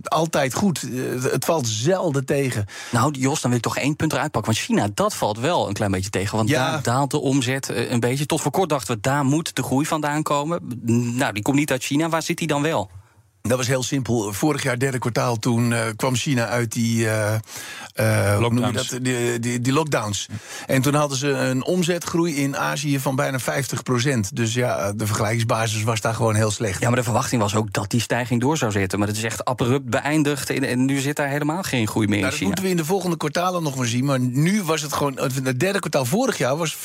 altijd 0.04 0.54
goed. 0.54 0.82
Eh, 0.82 1.22
het 1.32 1.44
valt 1.44 1.68
zelden 1.68 2.24
tegen. 2.24 2.66
Nou, 2.90 3.10
Jos, 3.18 3.40
dan 3.40 3.50
wil 3.50 3.58
ik 3.58 3.64
toch 3.64 3.76
één 3.78 3.96
punt 3.96 4.12
eruit 4.12 4.30
pakken. 4.30 4.52
Want 4.52 4.64
China, 4.64 4.88
dat 4.94 5.14
valt 5.14 5.38
wel 5.38 5.68
een 5.68 5.74
klein 5.74 5.90
beetje 5.90 6.10
tegen. 6.10 6.36
Want 6.36 6.48
Ja. 6.48 6.70
daar 6.70 6.82
daalt 6.82 7.10
de 7.10 7.20
omzet 7.20 7.68
een 7.68 8.00
beetje. 8.00 8.26
Tot 8.26 8.40
voor 8.40 8.50
kort 8.52 8.68
dachten 8.68 8.94
we, 8.94 9.00
daar 9.00 9.24
moet 9.24 9.56
de 9.56 9.62
groei 9.62 9.86
vandaan 9.86 10.22
komen. 10.22 10.60
Nou, 11.16 11.32
die 11.32 11.42
komt 11.42 11.56
niet 11.56 11.70
uit 11.70 11.84
China. 11.84 12.08
Waar 12.08 12.22
zit 12.22 12.38
die 12.38 12.46
dan 12.46 12.62
wel? 12.62 12.90
Dat 13.42 13.56
was 13.56 13.66
heel 13.66 13.82
simpel. 13.82 14.32
Vorig 14.32 14.62
jaar, 14.62 14.78
derde 14.78 14.98
kwartaal, 14.98 15.38
toen 15.38 15.72
eh, 15.72 15.80
kwam 15.96 16.14
China 16.14 16.46
uit 16.46 16.72
die, 16.72 17.08
eh, 17.08 17.34
eh, 17.94 18.40
Lockdowns. 18.40 18.88
dat? 18.88 19.04
Die, 19.04 19.38
die, 19.38 19.60
die 19.60 19.72
lockdowns. 19.72 20.26
En 20.66 20.82
toen 20.82 20.94
hadden 20.94 21.18
ze 21.18 21.28
een 21.28 21.64
omzetgroei 21.64 22.34
in 22.34 22.56
Azië 22.56 23.00
van 23.00 23.16
bijna 23.16 23.38
50 23.38 23.82
procent. 23.82 24.36
Dus 24.36 24.54
ja, 24.54 24.92
de 24.92 25.06
vergelijkingsbasis 25.06 25.82
was 25.82 26.00
daar 26.00 26.14
gewoon 26.14 26.34
heel 26.34 26.50
slecht. 26.50 26.80
Ja, 26.80 26.86
maar 26.88 26.96
de 26.96 27.02
verwachting 27.02 27.42
was 27.42 27.54
ook 27.54 27.72
dat 27.72 27.90
die 27.90 28.00
stijging 28.00 28.40
door 28.40 28.56
zou 28.56 28.72
zetten. 28.72 28.98
Maar 28.98 29.08
het 29.08 29.16
is 29.16 29.22
echt 29.22 29.44
abrupt 29.44 29.90
beëindigd. 29.90 30.50
En, 30.50 30.64
en 30.64 30.84
nu 30.84 30.98
zit 30.98 31.16
daar 31.16 31.28
helemaal 31.28 31.62
geen 31.62 31.88
groei 31.88 32.06
meer 32.06 32.20
Nou, 32.20 32.24
in 32.24 32.30
dat 32.30 32.38
China. 32.38 32.46
moeten 32.46 32.64
we 32.64 32.70
in 32.70 32.76
de 32.76 32.84
volgende 32.84 33.16
kwartalen 33.16 33.62
nog 33.62 33.76
maar 33.76 33.86
zien. 33.86 34.04
Maar 34.04 34.20
nu 34.20 34.62
was 34.62 34.82
het 34.82 34.92
gewoon. 34.92 35.18
Het 35.18 35.60
derde 35.60 35.78
kwartaal 35.78 36.04
vorig 36.04 36.38
jaar 36.38 36.56
was 36.56 36.76
50% 36.76 36.78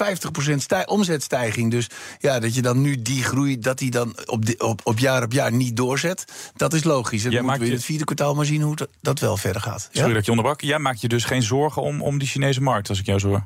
stij, 0.55 0.87
omzetstijging. 0.87 1.71
Dus 1.71 1.89
ja, 2.19 2.39
dat 2.39 2.55
je 2.55 2.61
dan 2.61 2.81
nu 2.81 3.01
die 3.01 3.23
groei. 3.23 3.59
dat 3.59 3.77
die 3.77 3.91
dan 3.91 4.15
op, 4.25 4.43
op 4.83 4.99
jaar 4.99 5.23
op 5.23 5.31
jaar 5.31 5.51
niet 5.51 5.77
doorzet. 5.77 6.25
Dat 6.55 6.73
is 6.73 6.83
logisch. 6.83 7.25
En 7.25 7.31
dan 7.31 7.41
moeten 7.43 7.61
we 7.61 7.67
in 7.67 7.73
het 7.73 7.83
vierde 7.83 8.03
kwartaal 8.03 8.35
maar 8.35 8.45
zien 8.45 8.61
hoe 8.61 8.75
dat, 8.75 8.89
dat 9.01 9.19
wel 9.19 9.37
verder 9.37 9.61
gaat. 9.61 9.89
Sorry 9.91 10.07
Ja? 10.07 10.13
dat 10.13 10.25
je 10.25 10.31
onderbrak. 10.31 10.61
Jij 10.61 10.79
maakt 10.79 11.01
je 11.01 11.07
dus 11.07 11.23
geen 11.23 11.43
zorgen 11.43 11.81
om, 11.81 12.01
om 12.01 12.17
die 12.17 12.27
Chinese 12.27 12.61
markt, 12.61 12.89
als 12.89 12.99
ik 12.99 13.05
jou 13.05 13.19
zo 13.19 13.27
hoor. 13.27 13.43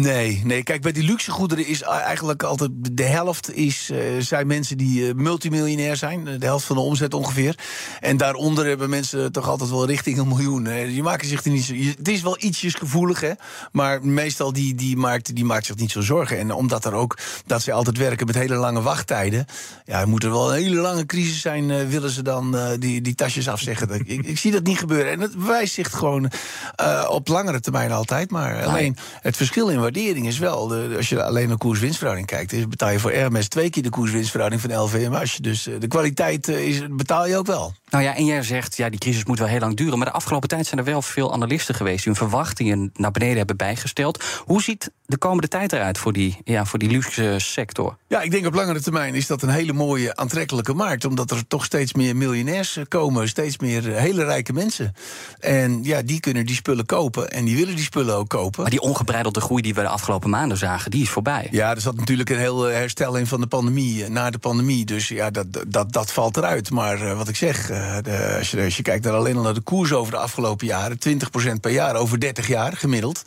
Nee, 0.00 0.40
nee, 0.44 0.62
kijk, 0.62 0.82
bij 0.82 0.92
die 0.92 1.02
luxegoederen 1.02 1.66
is 1.66 1.82
eigenlijk 1.82 2.42
altijd 2.42 2.70
de 2.92 3.02
helft 3.02 3.54
is, 3.56 3.90
eh, 3.90 3.98
zijn 4.18 4.46
mensen 4.46 4.76
die 4.76 5.08
eh, 5.08 5.14
multimiljonair 5.14 5.96
zijn. 5.96 6.24
De 6.24 6.46
helft 6.46 6.64
van 6.66 6.76
de 6.76 6.82
omzet 6.82 7.14
ongeveer. 7.14 7.58
En 8.00 8.16
daaronder 8.16 8.66
hebben 8.66 8.90
mensen 8.90 9.32
toch 9.32 9.48
altijd 9.48 9.70
wel 9.70 9.86
richting 9.86 10.18
een 10.18 10.28
miljoen. 10.28 10.64
hè. 10.64 10.86
Die 10.86 11.02
maken 11.02 11.28
zich 11.28 11.44
er 11.44 11.50
niet 11.50 11.64
zo. 11.64 11.74
je- 11.74 11.94
Het 11.98 12.08
is 12.08 12.22
wel 12.22 12.36
ietsjes 12.38 12.74
gevoelig, 12.74 13.20
hè. 13.20 13.30
Maar 13.72 14.06
meestal 14.06 14.52
die, 14.52 14.74
die, 14.74 14.96
markt, 14.96 15.34
die 15.34 15.44
maakt 15.44 15.66
zich 15.66 15.76
niet 15.76 15.90
zo 15.90 16.00
zorgen. 16.00 16.38
En 16.38 16.52
omdat 16.52 16.84
er 16.84 16.92
ook 16.92 17.18
dat 17.46 17.62
ze 17.62 17.72
altijd 17.72 17.96
werken 17.98 18.26
met 18.26 18.34
hele 18.34 18.54
lange 18.54 18.82
wachttijden. 18.82 19.46
Ja, 19.84 20.06
moet 20.06 20.24
er 20.24 20.30
wel 20.30 20.48
een 20.54 20.62
hele 20.62 20.80
lange 20.80 21.06
crisis 21.06 21.40
zijn. 21.40 21.70
eh, 21.70 21.86
willen 21.88 22.10
ze 22.10 22.22
dan 22.22 22.56
eh, 22.56 22.70
die, 22.78 23.00
die 23.00 23.14
tasjes 23.14 23.48
afzeggen? 23.48 23.90
ik, 24.06 24.26
ik 24.26 24.38
zie 24.38 24.52
dat 24.52 24.62
niet 24.62 24.78
gebeuren. 24.78 25.12
En 25.12 25.20
het 25.20 25.36
bewijst 25.36 25.74
zich 25.74 25.90
gewoon 25.90 26.30
eh, 26.74 27.06
op 27.10 27.28
langere 27.28 27.60
termijn 27.60 27.92
altijd. 27.92 28.30
Maar 28.30 28.64
alleen 28.64 28.96
het 29.20 29.36
verschil 29.36 29.68
in 29.68 29.82
waardering 29.84 30.26
is 30.26 30.38
wel, 30.38 30.66
de, 30.66 30.94
als 30.96 31.08
je 31.08 31.22
alleen 31.22 31.48
naar 31.48 31.56
koers-winstverhouding 31.56 32.28
kijkt, 32.28 32.52
is, 32.52 32.68
betaal 32.68 32.90
je 32.90 32.98
voor 32.98 33.12
Hermes 33.12 33.48
twee 33.48 33.70
keer 33.70 33.82
de 33.82 33.88
koers-winstverhouding 33.88 34.62
van 34.62 34.78
LVM. 34.78 35.12
Als 35.12 35.34
je 35.34 35.42
dus 35.42 35.68
de 35.78 35.88
kwaliteit 35.88 36.48
is, 36.48 36.80
betaal 36.90 37.26
je 37.26 37.36
ook 37.36 37.46
wel. 37.46 37.74
Nou 37.90 38.06
ja, 38.06 38.16
en 38.16 38.24
jij 38.24 38.42
zegt, 38.42 38.76
ja, 38.76 38.88
die 38.88 38.98
crisis 38.98 39.24
moet 39.24 39.38
wel 39.38 39.48
heel 39.48 39.60
lang 39.60 39.76
duren. 39.76 39.98
Maar 39.98 40.06
de 40.06 40.12
afgelopen 40.12 40.48
tijd 40.48 40.66
zijn 40.66 40.80
er 40.80 40.86
wel 40.86 41.02
veel 41.02 41.32
analisten 41.32 41.74
geweest 41.74 42.04
die 42.04 42.12
hun 42.12 42.28
verwachtingen 42.28 42.90
naar 42.94 43.10
beneden 43.10 43.36
hebben 43.36 43.56
bijgesteld. 43.56 44.24
Hoe 44.44 44.62
ziet 44.62 44.90
de 45.06 45.18
komende 45.18 45.48
tijd 45.48 45.72
eruit 45.72 45.98
voor 45.98 46.12
die, 46.12 46.38
ja, 46.44 46.64
voor 46.64 46.78
die 46.78 46.90
luxe 46.90 47.34
sector? 47.38 47.96
Ja, 48.08 48.20
ik 48.20 48.30
denk 48.30 48.46
op 48.46 48.54
langere 48.54 48.80
termijn 48.80 49.14
is 49.14 49.26
dat 49.26 49.42
een 49.42 49.48
hele 49.48 49.72
mooie, 49.72 50.16
aantrekkelijke 50.16 50.74
markt. 50.74 51.04
Omdat 51.04 51.30
er 51.30 51.46
toch 51.46 51.64
steeds 51.64 51.92
meer 51.92 52.16
miljonairs 52.16 52.78
komen, 52.88 53.28
steeds 53.28 53.58
meer 53.58 53.84
hele 53.84 54.24
rijke 54.24 54.52
mensen. 54.52 54.94
En 55.38 55.84
ja, 55.84 56.02
die 56.02 56.20
kunnen 56.20 56.46
die 56.46 56.54
spullen 56.54 56.86
kopen 56.86 57.30
en 57.30 57.44
die 57.44 57.56
willen 57.56 57.76
die 57.76 57.84
spullen 57.84 58.16
ook 58.16 58.28
kopen. 58.28 58.62
Maar 58.62 58.70
die 58.70 58.80
ongebreidelde 58.80 59.40
groei 59.40 59.62
die 59.62 59.73
we 59.74 59.80
de 59.82 59.88
afgelopen 59.88 60.30
maanden 60.30 60.58
zagen, 60.58 60.90
die 60.90 61.02
is 61.02 61.08
voorbij. 61.08 61.48
Ja, 61.50 61.70
er 61.70 61.80
zat 61.80 61.96
natuurlijk 61.96 62.30
een 62.30 62.38
heel 62.38 62.62
herstel 62.62 63.16
in 63.16 63.26
van 63.26 63.40
de 63.40 63.46
pandemie, 63.46 64.08
na 64.08 64.30
de 64.30 64.38
pandemie. 64.38 64.84
Dus 64.84 65.08
ja, 65.08 65.30
dat, 65.30 65.46
dat, 65.68 65.92
dat 65.92 66.12
valt 66.12 66.36
eruit. 66.36 66.70
Maar 66.70 67.16
wat 67.16 67.28
ik 67.28 67.36
zeg, 67.36 67.66
de, 67.66 68.34
als, 68.38 68.50
je, 68.50 68.62
als 68.64 68.76
je 68.76 68.82
kijkt 68.82 69.04
naar 69.04 69.14
alleen 69.14 69.36
al 69.36 69.42
naar 69.42 69.54
de 69.54 69.60
koers 69.60 69.92
over 69.92 70.12
de 70.12 70.18
afgelopen 70.18 70.66
jaren, 70.66 70.98
20% 71.08 71.60
per 71.60 71.70
jaar 71.70 71.96
over 71.96 72.20
30 72.20 72.48
jaar 72.48 72.76
gemiddeld, 72.76 73.22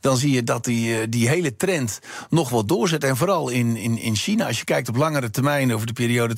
dan 0.00 0.16
zie 0.16 0.30
je 0.30 0.42
dat 0.42 0.64
die, 0.64 1.08
die 1.08 1.28
hele 1.28 1.56
trend 1.56 1.98
nog 2.30 2.48
wel 2.48 2.64
doorzet. 2.64 3.04
En 3.04 3.16
vooral 3.16 3.48
in, 3.48 3.76
in, 3.76 3.98
in 3.98 4.16
China, 4.16 4.46
als 4.46 4.58
je 4.58 4.64
kijkt 4.64 4.88
op 4.88 4.96
langere 4.96 5.30
termijn, 5.30 5.74
over 5.74 5.86
de 5.86 5.92
periode 5.92 6.36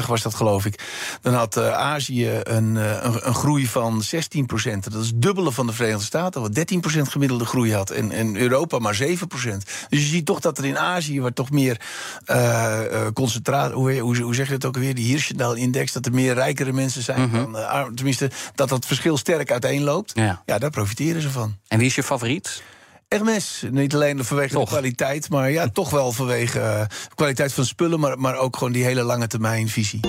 2015-2022 0.00 0.06
was 0.06 0.22
dat 0.22 0.34
geloof 0.34 0.66
ik, 0.66 0.82
dan 1.20 1.34
had 1.34 1.58
Azië 1.58 2.40
een, 2.42 2.74
een, 2.74 3.26
een, 3.28 3.34
groei 3.34 3.66
van 3.66 4.02
16%. 4.02 4.08
Dat 4.80 4.94
is 4.94 5.06
het 5.06 5.22
dubbele 5.22 5.52
van 5.52 5.66
de 5.66 5.72
Verenigde 5.72 6.04
Staten, 6.04 6.40
wat 6.40 6.58
13% 6.58 6.62
gemiddelde 7.02 7.44
groei 7.44 7.71
had. 7.74 7.90
En, 7.90 8.10
en 8.12 8.36
Europa 8.36 8.78
maar 8.78 9.00
7%. 9.02 9.06
Dus 9.88 10.00
je 10.00 10.06
ziet 10.06 10.26
toch 10.26 10.40
dat 10.40 10.58
er 10.58 10.64
in 10.64 10.78
Azië, 10.78 11.20
waar 11.20 11.32
toch 11.32 11.50
meer 11.50 11.80
uh, 12.26 12.80
concentratie, 13.14 13.74
hoe, 13.74 13.98
hoe, 13.98 14.20
hoe 14.20 14.34
zeg 14.34 14.46
je 14.46 14.52
het 14.52 14.64
ook 14.64 14.76
weer, 14.76 14.94
die 14.94 15.06
Hirschendaal-index, 15.06 15.92
dat 15.92 16.06
er 16.06 16.12
meer 16.12 16.34
rijkere 16.34 16.72
mensen 16.72 17.02
zijn. 17.02 17.20
Mm 17.20 17.30
-hmm. 17.30 17.52
dan, 17.52 17.94
tenminste, 17.94 18.30
dat 18.54 18.68
dat 18.68 18.86
verschil 18.86 19.16
sterk 19.16 19.52
uiteenloopt. 19.52 20.10
Ja. 20.14 20.42
ja, 20.46 20.58
daar 20.58 20.70
profiteren 20.70 21.22
ze 21.22 21.30
van. 21.30 21.56
En 21.68 21.78
wie 21.78 21.86
is 21.86 21.94
je 21.94 22.02
favoriet? 22.02 22.62
Hermes. 23.08 23.64
Niet 23.70 23.94
alleen 23.94 24.24
vanwege 24.24 24.54
toch. 24.54 24.64
de 24.64 24.70
kwaliteit, 24.70 25.28
maar 25.28 25.50
ja, 25.50 25.68
toch 25.68 25.90
wel 25.90 26.12
vanwege 26.12 26.58
uh, 26.58 26.80
de 26.80 27.14
kwaliteit 27.14 27.52
van 27.52 27.64
spullen, 27.64 28.00
maar, 28.00 28.18
maar 28.18 28.36
ook 28.36 28.56
gewoon 28.56 28.72
die 28.72 28.84
hele 28.84 29.02
lange 29.02 29.26
termijn 29.26 29.68
visie. 29.68 30.00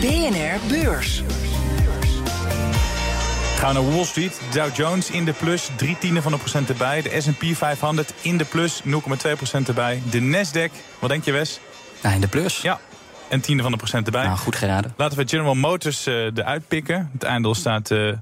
BNR 0.00 0.60
Beurs. 0.68 1.22
Gaan 3.66 3.74
naar 3.74 3.94
Wall 3.94 4.04
Street. 4.04 4.40
Dow 4.52 4.74
Jones 4.74 5.10
in 5.10 5.24
de 5.24 5.32
plus, 5.32 5.70
drie 5.76 5.96
tienden 5.98 6.22
van 6.22 6.32
een 6.32 6.38
procent 6.38 6.68
erbij. 6.68 7.02
De 7.02 7.20
S&P 7.20 7.56
500 7.56 8.12
in 8.20 8.36
de 8.36 8.44
plus, 8.44 8.82
0,2 8.84 8.90
procent 9.36 9.68
erbij. 9.68 10.02
De 10.10 10.20
Nasdaq, 10.20 10.72
wat 10.98 11.10
denk 11.10 11.24
je 11.24 11.32
Wes? 11.32 11.60
Nou, 12.02 12.14
in 12.14 12.20
de 12.20 12.28
plus. 12.28 12.60
Ja, 12.60 12.80
en 13.28 13.40
tiende 13.40 13.62
van 13.62 13.72
de 13.72 13.78
procent 13.78 14.06
erbij. 14.06 14.24
Nou, 14.24 14.38
goed 14.38 14.56
geraden. 14.56 14.94
Laten 14.96 15.18
we 15.18 15.28
General 15.28 15.54
Motors 15.54 16.06
uh, 16.06 16.14
eruit 16.14 16.68
pikken. 16.68 17.10
Het 17.12 17.24
aandeel 17.24 17.54
staat 17.54 17.90
uh, 17.90 18.12
0,8% 18.12 18.18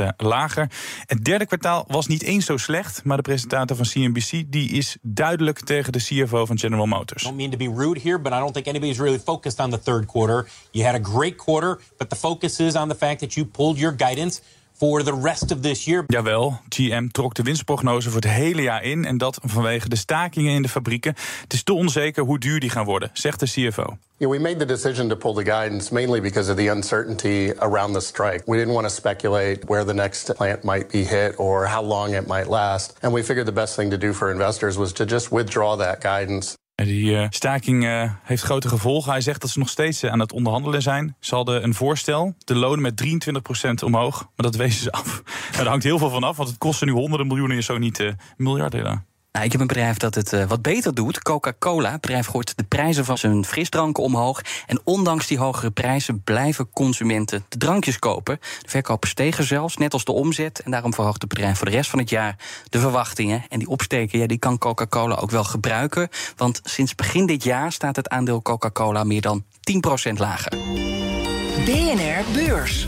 uh, 0.00 0.08
lager. 0.16 0.70
Het 1.06 1.24
derde 1.24 1.46
kwartaal 1.46 1.84
was 1.88 2.06
niet 2.06 2.22
eens 2.22 2.46
zo 2.46 2.56
slecht, 2.56 3.04
maar 3.04 3.16
de 3.16 3.22
presentator 3.22 3.76
van 3.76 3.86
CNBC 3.86 4.42
die 4.46 4.70
is 4.70 4.96
duidelijk 5.02 5.60
tegen 5.60 5.92
de 5.92 5.98
CFO 5.98 6.46
van 6.46 6.58
General 6.58 6.86
Motors. 6.86 7.22
I 7.22 7.26
don't 7.26 7.36
mean 7.36 7.50
to 7.50 7.56
be 7.56 7.82
rude 7.84 8.00
here, 8.00 8.20
but 8.20 8.32
I 8.32 8.38
don't 8.38 8.54
think 8.54 8.66
anybody's 8.66 8.98
really 8.98 9.20
focused 9.24 9.60
on 9.60 9.70
the 9.70 9.82
third 9.82 10.06
quarter. 10.06 10.48
You 10.70 10.86
had 10.86 10.94
a 10.94 11.10
great 11.10 11.36
quarter, 11.36 11.80
but 11.96 12.10
the 12.10 12.16
focus 12.16 12.60
is 12.60 12.74
on 12.74 12.88
the 12.88 12.96
fact 12.96 13.20
that 13.20 13.32
you 13.34 13.46
pulled 13.46 13.78
your 13.78 13.96
guidance 13.96 14.40
for 14.78 15.02
the 15.02 15.20
rest 15.22 15.52
of 15.52 15.60
this 15.60 15.84
year. 15.84 16.04
Jawel, 16.06 16.60
GM 16.68 17.08
trok 17.08 17.34
de 17.34 17.42
winstprognose 17.42 18.10
voor 18.10 18.20
het 18.20 18.30
hele 18.30 18.62
jaar 18.62 18.82
in 18.82 19.04
en 19.04 19.18
dat 19.18 19.38
vanwege 19.42 19.88
de 19.88 19.96
stakingen 19.96 20.52
in 20.52 20.62
de 20.62 20.68
fabrieken. 20.68 21.14
Het 21.42 21.52
is 21.52 21.62
te 21.62 21.72
onzeker 21.72 22.24
hoe 22.24 22.38
duur 22.38 22.60
die 22.60 22.70
gaan 22.70 22.84
worden, 22.84 23.10
zegt 23.12 23.40
de 23.40 23.46
CFO. 23.46 23.96
Yeah, 24.16 24.30
we 24.30 24.38
made 24.38 24.56
the 24.56 24.64
decision 24.64 25.08
to 25.08 25.16
pull 25.16 25.34
the 25.34 25.44
guidance 25.44 25.92
mainly 25.92 26.20
because 26.20 26.50
of 26.50 26.56
the 26.56 26.70
uncertainty 26.70 27.52
around 27.58 27.92
the 27.92 28.00
strike. 28.00 28.42
We 28.46 28.56
didn't 28.56 28.74
want 28.74 28.86
to 28.86 28.94
speculate 28.94 29.66
where 29.66 29.84
the 29.84 29.94
next 29.94 30.34
plant 30.34 30.62
might 30.62 30.90
be 30.90 31.04
hit 31.04 31.38
or 31.38 31.66
how 31.66 31.82
long 31.82 32.14
it 32.14 32.26
might 32.26 32.48
last. 32.48 32.98
And 33.02 33.12
we 33.12 33.22
figured 33.22 33.46
the 33.46 33.52
best 33.52 33.76
thing 33.76 33.90
to 33.90 33.98
do 33.98 34.12
for 34.12 34.30
investors 34.30 34.76
was 34.76 34.92
to 34.92 35.04
just 35.04 35.30
withdraw 35.30 35.76
that 35.76 36.00
guidance. 36.00 36.56
Die 36.84 37.10
uh, 37.10 37.26
staking 37.30 37.84
uh, 37.84 38.12
heeft 38.22 38.42
grote 38.42 38.68
gevolgen. 38.68 39.10
Hij 39.10 39.20
zegt 39.20 39.40
dat 39.40 39.50
ze 39.50 39.58
nog 39.58 39.68
steeds 39.68 40.04
uh, 40.04 40.10
aan 40.10 40.18
het 40.18 40.32
onderhandelen 40.32 40.82
zijn. 40.82 41.16
Ze 41.20 41.34
hadden 41.34 41.64
een 41.64 41.74
voorstel, 41.74 42.34
de 42.38 42.54
lonen 42.54 42.80
met 42.82 43.04
23% 43.80 43.84
omhoog. 43.84 44.20
Maar 44.20 44.46
dat 44.46 44.56
wezen 44.56 44.82
ze 44.82 44.92
af. 44.92 45.22
Daar 45.56 45.66
hangt 45.66 45.84
heel 45.84 45.98
veel 45.98 46.10
van 46.10 46.24
af, 46.24 46.36
want 46.36 46.48
het 46.48 46.58
kost 46.58 46.84
nu 46.84 46.92
honderden 46.92 47.26
miljoenen 47.26 47.56
en 47.56 47.62
zo 47.62 47.78
niet 47.78 48.14
miljarden. 48.36 49.06
Nou, 49.38 49.50
ik 49.50 49.56
heb 49.58 49.68
een 49.68 49.74
bedrijf 49.74 49.96
dat 49.96 50.14
het 50.14 50.32
uh, 50.32 50.44
wat 50.44 50.62
beter 50.62 50.94
doet. 50.94 51.22
Coca-Cola. 51.22 51.90
Het 51.90 52.00
bedrijf 52.00 52.26
gooit 52.26 52.56
de 52.56 52.64
prijzen 52.64 53.04
van 53.04 53.18
zijn 53.18 53.44
frisdranken 53.44 54.02
omhoog. 54.02 54.40
En 54.66 54.80
ondanks 54.84 55.26
die 55.26 55.38
hogere 55.38 55.70
prijzen 55.70 56.22
blijven 56.22 56.70
consumenten 56.70 57.44
de 57.48 57.58
drankjes 57.58 57.98
kopen. 57.98 58.38
De 58.62 58.68
verkopen 58.68 59.08
stegen 59.08 59.44
zelfs, 59.44 59.76
net 59.76 59.92
als 59.92 60.04
de 60.04 60.12
omzet. 60.12 60.60
En 60.60 60.70
daarom 60.70 60.94
verhoogt 60.94 61.20
het 61.20 61.30
bedrijf 61.30 61.56
voor 61.58 61.66
de 61.66 61.72
rest 61.72 61.90
van 61.90 61.98
het 61.98 62.10
jaar 62.10 62.36
de 62.68 62.78
verwachtingen. 62.78 63.44
En 63.48 63.58
die 63.58 63.68
opsteken, 63.68 64.18
ja, 64.18 64.26
die 64.26 64.38
kan 64.38 64.58
Coca-Cola 64.58 65.14
ook 65.14 65.30
wel 65.30 65.44
gebruiken. 65.44 66.08
Want 66.36 66.60
sinds 66.64 66.94
begin 66.94 67.26
dit 67.26 67.44
jaar 67.44 67.72
staat 67.72 67.96
het 67.96 68.08
aandeel 68.08 68.42
Coca-Cola 68.42 69.04
meer 69.04 69.20
dan 69.20 69.44
10% 70.10 70.12
lager. 70.12 70.52
BNR 71.64 72.24
Beurs. 72.32 72.86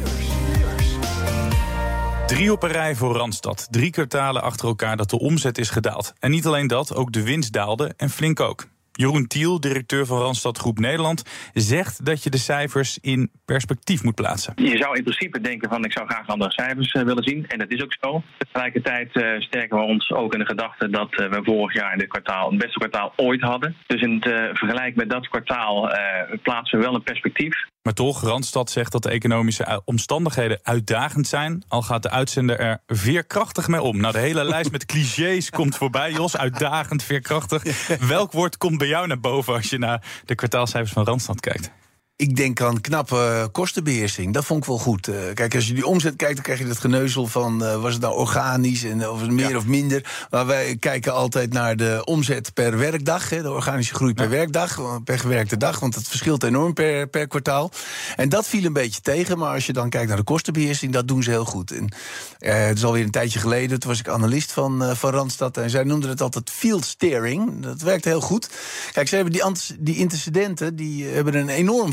Drie 2.30 2.52
op 2.52 2.62
een 2.62 2.70
rij 2.72 2.94
voor 2.94 3.14
Randstad. 3.14 3.68
Drie 3.70 3.90
kwartalen 3.90 4.42
achter 4.42 4.68
elkaar 4.68 4.96
dat 4.96 5.10
de 5.10 5.18
omzet 5.18 5.58
is 5.58 5.70
gedaald. 5.70 6.12
En 6.18 6.30
niet 6.30 6.46
alleen 6.46 6.66
dat, 6.66 6.94
ook 6.94 7.12
de 7.12 7.22
winst 7.22 7.52
daalde 7.52 7.94
en 7.96 8.10
flink 8.10 8.40
ook. 8.40 8.66
Jeroen 8.92 9.26
Tiel, 9.26 9.60
directeur 9.60 10.06
van 10.06 10.20
Randstad 10.20 10.58
Groep 10.58 10.78
Nederland, 10.78 11.50
zegt 11.54 12.04
dat 12.04 12.22
je 12.22 12.30
de 12.30 12.38
cijfers 12.38 12.98
in 12.98 13.30
perspectief 13.44 14.02
moet 14.02 14.14
plaatsen. 14.14 14.52
Je 14.56 14.76
zou 14.76 14.96
in 14.96 15.02
principe 15.02 15.40
denken 15.40 15.68
van 15.68 15.84
ik 15.84 15.92
zou 15.92 16.06
graag 16.06 16.26
andere 16.26 16.52
cijfers 16.52 16.94
uh, 16.94 17.02
willen 17.02 17.22
zien. 17.22 17.46
En 17.46 17.58
dat 17.58 17.70
is 17.70 17.82
ook 17.82 17.94
zo. 18.00 18.22
Tegelijkertijd 18.38 19.16
uh, 19.16 19.40
sterken 19.40 19.78
we 19.78 19.84
ons 19.84 20.10
ook 20.10 20.32
in 20.32 20.38
de 20.38 20.46
gedachte 20.46 20.90
dat 20.90 21.12
uh, 21.12 21.30
we 21.30 21.40
vorig 21.44 21.74
jaar 21.74 21.92
in 21.92 21.98
dit 21.98 22.08
kwartaal 22.08 22.50
het 22.50 22.58
beste 22.58 22.78
kwartaal 22.78 23.12
ooit 23.16 23.40
hadden. 23.40 23.76
Dus 23.86 24.02
in 24.02 24.12
het 24.12 24.58
vergelijk 24.58 24.96
met 24.96 25.10
dat 25.10 25.28
kwartaal 25.28 25.90
plaatsen 26.42 26.78
we 26.78 26.84
wel 26.84 26.94
een 26.94 27.02
perspectief. 27.02 27.54
Maar 27.90 27.98
toch, 27.98 28.22
Randstad 28.22 28.70
zegt 28.70 28.92
dat 28.92 29.02
de 29.02 29.10
economische 29.10 29.82
omstandigheden 29.84 30.60
uitdagend 30.62 31.26
zijn. 31.26 31.64
Al 31.68 31.82
gaat 31.82 32.02
de 32.02 32.10
uitzender 32.10 32.58
er 32.58 32.82
veerkrachtig 32.86 33.68
mee 33.68 33.82
om. 33.82 33.96
Nou, 33.96 34.12
de 34.12 34.18
hele 34.18 34.44
lijst 34.54 34.70
met 34.70 34.86
clichés 34.86 35.50
komt 35.50 35.76
voorbij, 35.76 36.12
Jos. 36.12 36.36
Uitdagend, 36.36 37.02
veerkrachtig. 37.02 37.88
Welk 38.00 38.32
woord 38.32 38.56
komt 38.56 38.78
bij 38.78 38.88
jou 38.88 39.06
naar 39.06 39.20
boven 39.20 39.54
als 39.54 39.70
je 39.70 39.78
naar 39.78 40.02
de 40.24 40.34
kwartaalcijfers 40.34 40.92
van 40.92 41.04
Randstad 41.04 41.40
kijkt? 41.40 41.70
Ik 42.20 42.36
denk 42.36 42.60
aan 42.60 42.80
knappe 42.80 43.48
kostenbeheersing. 43.52 44.34
Dat 44.34 44.44
vond 44.44 44.62
ik 44.62 44.68
wel 44.68 44.78
goed. 44.78 45.08
Uh, 45.08 45.16
kijk, 45.34 45.54
als 45.54 45.66
je 45.66 45.74
die 45.74 45.86
omzet 45.86 46.16
kijkt, 46.16 46.34
dan 46.34 46.44
krijg 46.44 46.58
je 46.58 46.66
het 46.66 46.78
geneuzel 46.78 47.26
van... 47.26 47.62
Uh, 47.62 47.82
was 47.82 47.92
het 47.92 48.02
nou 48.02 48.14
organisch 48.14 48.84
en 48.84 49.08
of 49.08 49.20
het 49.20 49.30
meer 49.30 49.50
ja. 49.50 49.56
of 49.56 49.66
minder. 49.66 50.26
Maar 50.30 50.46
wij 50.46 50.76
kijken 50.76 51.12
altijd 51.12 51.52
naar 51.52 51.76
de 51.76 52.02
omzet 52.04 52.54
per 52.54 52.78
werkdag. 52.78 53.30
Hè, 53.30 53.42
de 53.42 53.52
organische 53.52 53.94
groei 53.94 54.14
per 54.14 54.24
ja. 54.24 54.30
werkdag, 54.30 55.00
per 55.04 55.18
gewerkte 55.18 55.56
dag. 55.56 55.80
Want 55.80 55.94
het 55.94 56.08
verschilt 56.08 56.42
enorm 56.42 56.72
per, 56.72 57.06
per 57.06 57.26
kwartaal. 57.26 57.70
En 58.16 58.28
dat 58.28 58.46
viel 58.46 58.64
een 58.64 58.72
beetje 58.72 59.00
tegen. 59.00 59.38
Maar 59.38 59.54
als 59.54 59.66
je 59.66 59.72
dan 59.72 59.90
kijkt 59.90 60.08
naar 60.08 60.16
de 60.16 60.22
kostenbeheersing, 60.22 60.92
dat 60.92 61.08
doen 61.08 61.22
ze 61.22 61.30
heel 61.30 61.44
goed. 61.44 61.70
En, 61.70 61.94
uh, 62.40 62.66
het 62.66 62.76
is 62.76 62.84
alweer 62.84 63.04
een 63.04 63.10
tijdje 63.10 63.38
geleden. 63.38 63.80
Toen 63.80 63.90
was 63.90 64.00
ik 64.00 64.08
analist 64.08 64.52
van, 64.52 64.96
van 64.96 65.10
Randstad. 65.10 65.56
En 65.56 65.70
zij 65.70 65.84
noemden 65.84 66.10
het 66.10 66.20
altijd 66.20 66.50
field 66.50 66.84
steering. 66.84 67.62
Dat 67.62 67.80
werkt 67.80 68.04
heel 68.04 68.20
goed. 68.20 68.50
Kijk, 68.92 69.08
ze 69.08 69.14
hebben 69.14 69.32
die, 69.32 69.42
die 69.78 69.96
intercedenten, 69.96 70.76
die 70.76 71.06
hebben 71.06 71.34
een 71.34 71.48
enorm 71.48 71.92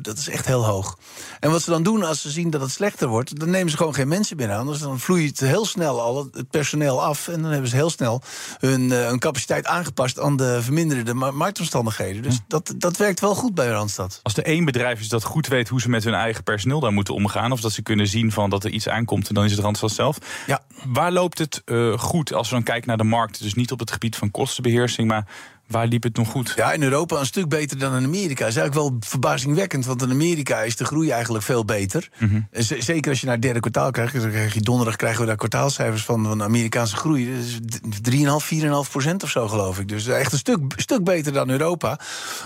Dat 0.00 0.18
is 0.18 0.28
echt 0.28 0.46
heel 0.46 0.64
hoog. 0.64 0.98
En 1.40 1.50
wat 1.50 1.62
ze 1.62 1.70
dan 1.70 1.82
doen 1.82 2.02
als 2.02 2.20
ze 2.20 2.30
zien 2.30 2.50
dat 2.50 2.60
het 2.60 2.70
slechter 2.70 3.08
wordt, 3.08 3.40
dan 3.40 3.50
nemen 3.50 3.70
ze 3.70 3.76
gewoon 3.76 3.94
geen 3.94 4.08
mensen 4.08 4.36
meer 4.36 4.50
aan. 4.50 4.66
Dus 4.66 4.78
dan 4.78 5.00
vloeit 5.00 5.40
heel 5.40 5.66
snel 5.66 6.00
al 6.00 6.28
het 6.32 6.50
personeel 6.50 7.02
af. 7.02 7.28
En 7.28 7.42
dan 7.42 7.50
hebben 7.50 7.70
ze 7.70 7.76
heel 7.76 7.90
snel 7.90 8.22
hun, 8.58 8.82
uh, 8.82 9.06
hun 9.06 9.18
capaciteit 9.18 9.66
aangepast 9.66 10.20
aan 10.20 10.36
de 10.36 10.62
verminderde 10.62 11.14
marktomstandigheden. 11.14 12.22
Dus 12.22 12.40
dat, 12.48 12.74
dat 12.76 12.96
werkt 12.96 13.20
wel 13.20 13.34
goed 13.34 13.54
bij 13.54 13.68
Randstad. 13.68 14.20
Als 14.22 14.36
er 14.36 14.44
één 14.44 14.64
bedrijf 14.64 15.00
is 15.00 15.08
dat 15.08 15.24
goed 15.24 15.46
weet 15.46 15.68
hoe 15.68 15.80
ze 15.80 15.88
met 15.88 16.04
hun 16.04 16.14
eigen 16.14 16.42
personeel 16.42 16.80
daar 16.80 16.92
moeten 16.92 17.14
omgaan, 17.14 17.52
of 17.52 17.60
dat 17.60 17.72
ze 17.72 17.82
kunnen 17.82 18.06
zien 18.06 18.32
van 18.32 18.50
dat 18.50 18.64
er 18.64 18.70
iets 18.70 18.88
aankomt, 18.88 19.34
dan 19.34 19.44
is 19.44 19.50
het 19.50 19.60
Randstad 19.60 19.90
zelf. 19.90 20.18
Ja. 20.46 20.60
Waar 20.86 21.12
loopt 21.12 21.38
het 21.38 21.62
uh, 21.64 21.98
goed 21.98 22.32
als 22.32 22.48
we 22.48 22.54
dan 22.54 22.64
kijken 22.64 22.88
naar 22.88 22.96
de 22.96 23.04
markt? 23.04 23.42
Dus 23.42 23.54
niet 23.54 23.72
op 23.72 23.78
het 23.78 23.90
gebied 23.90 24.16
van 24.16 24.30
kostenbeheersing, 24.30 25.08
maar 25.08 25.26
Waar 25.68 25.86
liep 25.86 26.02
het 26.02 26.16
nog 26.16 26.28
goed? 26.30 26.52
Ja, 26.56 26.72
in 26.72 26.82
Europa 26.82 27.18
een 27.18 27.26
stuk 27.26 27.48
beter 27.48 27.78
dan 27.78 27.96
in 27.96 28.04
Amerika. 28.04 28.40
Dat 28.44 28.48
is 28.48 28.56
eigenlijk 28.56 28.74
wel 28.74 28.96
verbazingwekkend, 29.00 29.86
want 29.86 30.02
in 30.02 30.10
Amerika 30.10 30.62
is 30.62 30.76
de 30.76 30.84
groei 30.84 31.10
eigenlijk 31.10 31.44
veel 31.44 31.64
beter. 31.64 32.08
Mhm. 32.18 32.40
Zeker 32.78 33.10
als 33.10 33.20
je 33.20 33.26
naar 33.26 33.34
het 33.34 33.44
derde 33.44 33.60
kwartaal 33.60 33.90
krijgt. 33.90 34.20
Dan 34.20 34.30
krijg 34.30 34.54
je, 34.54 34.60
donderdag 34.60 34.96
krijgen 34.96 35.20
we 35.20 35.26
daar 35.26 35.36
kwartaalcijfers 35.36 36.04
van, 36.04 36.24
van 36.24 36.38
de 36.38 36.44
Amerikaanse 36.44 36.96
groei. 36.96 37.30
Dat 37.34 37.44
is 37.44 37.58
d- 38.00 38.10
3,5, 38.10 38.46
4,5 38.46 38.90
procent 38.90 39.22
of 39.22 39.30
zo, 39.30 39.48
geloof 39.48 39.78
ik. 39.78 39.88
Dus 39.88 40.06
echt 40.06 40.32
een 40.32 40.38
stuk, 40.38 40.58
stuk 40.76 41.04
beter 41.04 41.32
dan 41.32 41.50
Europa. 41.50 41.98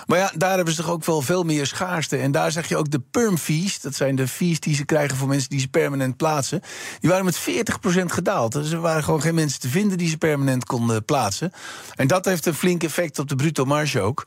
Maar 0.07 0.19
ja, 0.19 0.33
daar 0.37 0.57
hebben 0.57 0.75
ze 0.75 0.83
toch 0.83 0.91
ook 0.91 1.05
wel 1.05 1.23
veel 1.23 1.43
meer 1.43 1.67
schaarste. 1.67 2.17
En 2.17 2.33
daar 2.33 2.53
zeg 2.53 2.69
je 2.69 2.77
ook 2.77 2.91
de 2.91 3.03
perm 3.11 3.39
fees. 3.39 3.81
Dat 3.81 3.95
zijn 3.95 4.17
de 4.17 4.29
fees 4.29 4.61
die 4.61 4.75
ze 4.75 4.85
krijgen 4.85 5.17
voor 5.17 5.29
mensen 5.29 5.49
die 5.51 5.61
ze 5.61 5.69
permanent 5.69 6.17
plaatsen. 6.17 6.61
Die 7.01 7.11
waren 7.11 7.25
met 7.25 7.39
40 7.39 7.81
procent 7.81 8.13
gedaald. 8.13 8.53
Dus 8.53 8.71
er 8.71 8.81
waren 8.81 9.05
gewoon 9.05 9.21
geen 9.23 9.35
mensen 9.35 9.61
te 9.61 9.69
vinden 9.69 9.99
die 9.99 10.09
ze 10.09 10.17
permanent 10.17 10.65
konden 10.65 11.05
plaatsen. 11.05 11.53
En 11.95 12.07
dat 12.07 12.25
heeft 12.25 12.47
een 12.47 12.55
flink 12.55 12.83
effect 12.83 13.12
op 13.19 13.29
de 13.29 13.37
bruto 13.37 13.65
marge 13.65 14.01
ook. 14.01 14.27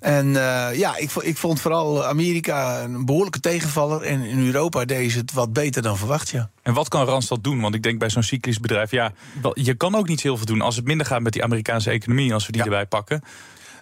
En 0.00 0.26
eh, 0.26 0.78
ja, 0.78 0.96
ik, 0.96 1.10
ik 1.10 1.36
vond 1.36 1.60
vooral 1.60 2.04
Amerika 2.04 2.82
een 2.82 3.04
behoorlijke 3.04 3.40
tegenvaller. 3.40 4.02
En 4.02 4.22
in 4.22 4.46
Europa 4.46 4.84
deed 4.84 5.12
ze 5.12 5.18
het 5.18 5.32
wat 5.32 5.52
beter 5.52 5.82
dan 5.82 5.96
verwacht, 5.96 6.30
ja. 6.30 6.50
En 6.62 6.74
wat 6.74 6.88
kan 6.88 7.06
Randstad 7.06 7.44
doen? 7.44 7.60
Want 7.60 7.74
ik 7.74 7.82
denk 7.82 7.98
bij 7.98 8.10
zo'n 8.10 8.22
cyclisch 8.22 8.60
bedrijf, 8.60 8.90
ja, 8.90 9.12
je 9.54 9.74
kan 9.74 9.94
ook 9.94 10.08
niet 10.08 10.22
heel 10.22 10.36
veel 10.36 10.46
doen 10.46 10.60
als 10.60 10.76
het 10.76 10.84
minder 10.84 11.06
gaat 11.06 11.20
met 11.20 11.32
die 11.32 11.44
Amerikaanse 11.44 11.90
economie, 11.90 12.34
als 12.34 12.46
we 12.46 12.52
die 12.52 12.62
erbij 12.62 12.86
pakken. 12.86 13.22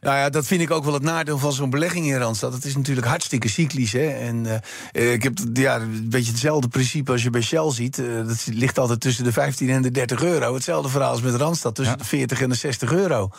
Nou 0.01 0.17
ja, 0.17 0.31
dat 0.31 0.47
vind 0.47 0.61
ik 0.61 0.71
ook 0.71 0.85
wel 0.85 0.95
het 0.95 1.03
nadeel 1.03 1.39
van 1.39 1.53
zo'n 1.53 1.71
belegging 1.71 2.07
in 2.07 2.17
Randstad. 2.17 2.53
Het 2.53 2.65
is 2.65 2.77
natuurlijk 2.77 3.07
hartstikke 3.07 3.49
cyclisch. 3.49 3.93
Hè? 3.93 4.09
En 4.09 4.63
eh, 4.93 5.13
ik 5.13 5.23
heb 5.23 5.39
ja, 5.53 5.77
een 5.77 6.09
beetje 6.09 6.31
hetzelfde 6.31 6.69
principe 6.69 7.13
als 7.13 7.23
je 7.23 7.31
bij 7.31 7.43
Shell 7.43 7.71
ziet. 7.71 7.99
Eh, 7.99 8.07
dat 8.27 8.47
ligt 8.53 8.79
altijd 8.79 9.01
tussen 9.01 9.25
de 9.25 9.33
15 9.33 9.69
en 9.69 9.83
de 9.83 9.91
30 9.91 10.23
euro. 10.23 10.55
Hetzelfde 10.55 10.91
verhaal 10.91 11.11
als 11.11 11.21
met 11.21 11.35
Randstad, 11.35 11.75
tussen 11.75 11.99
de 11.99 12.05
40 12.05 12.41
en 12.41 12.49
de 12.49 12.55
60 12.55 12.93
euro. 12.93 13.31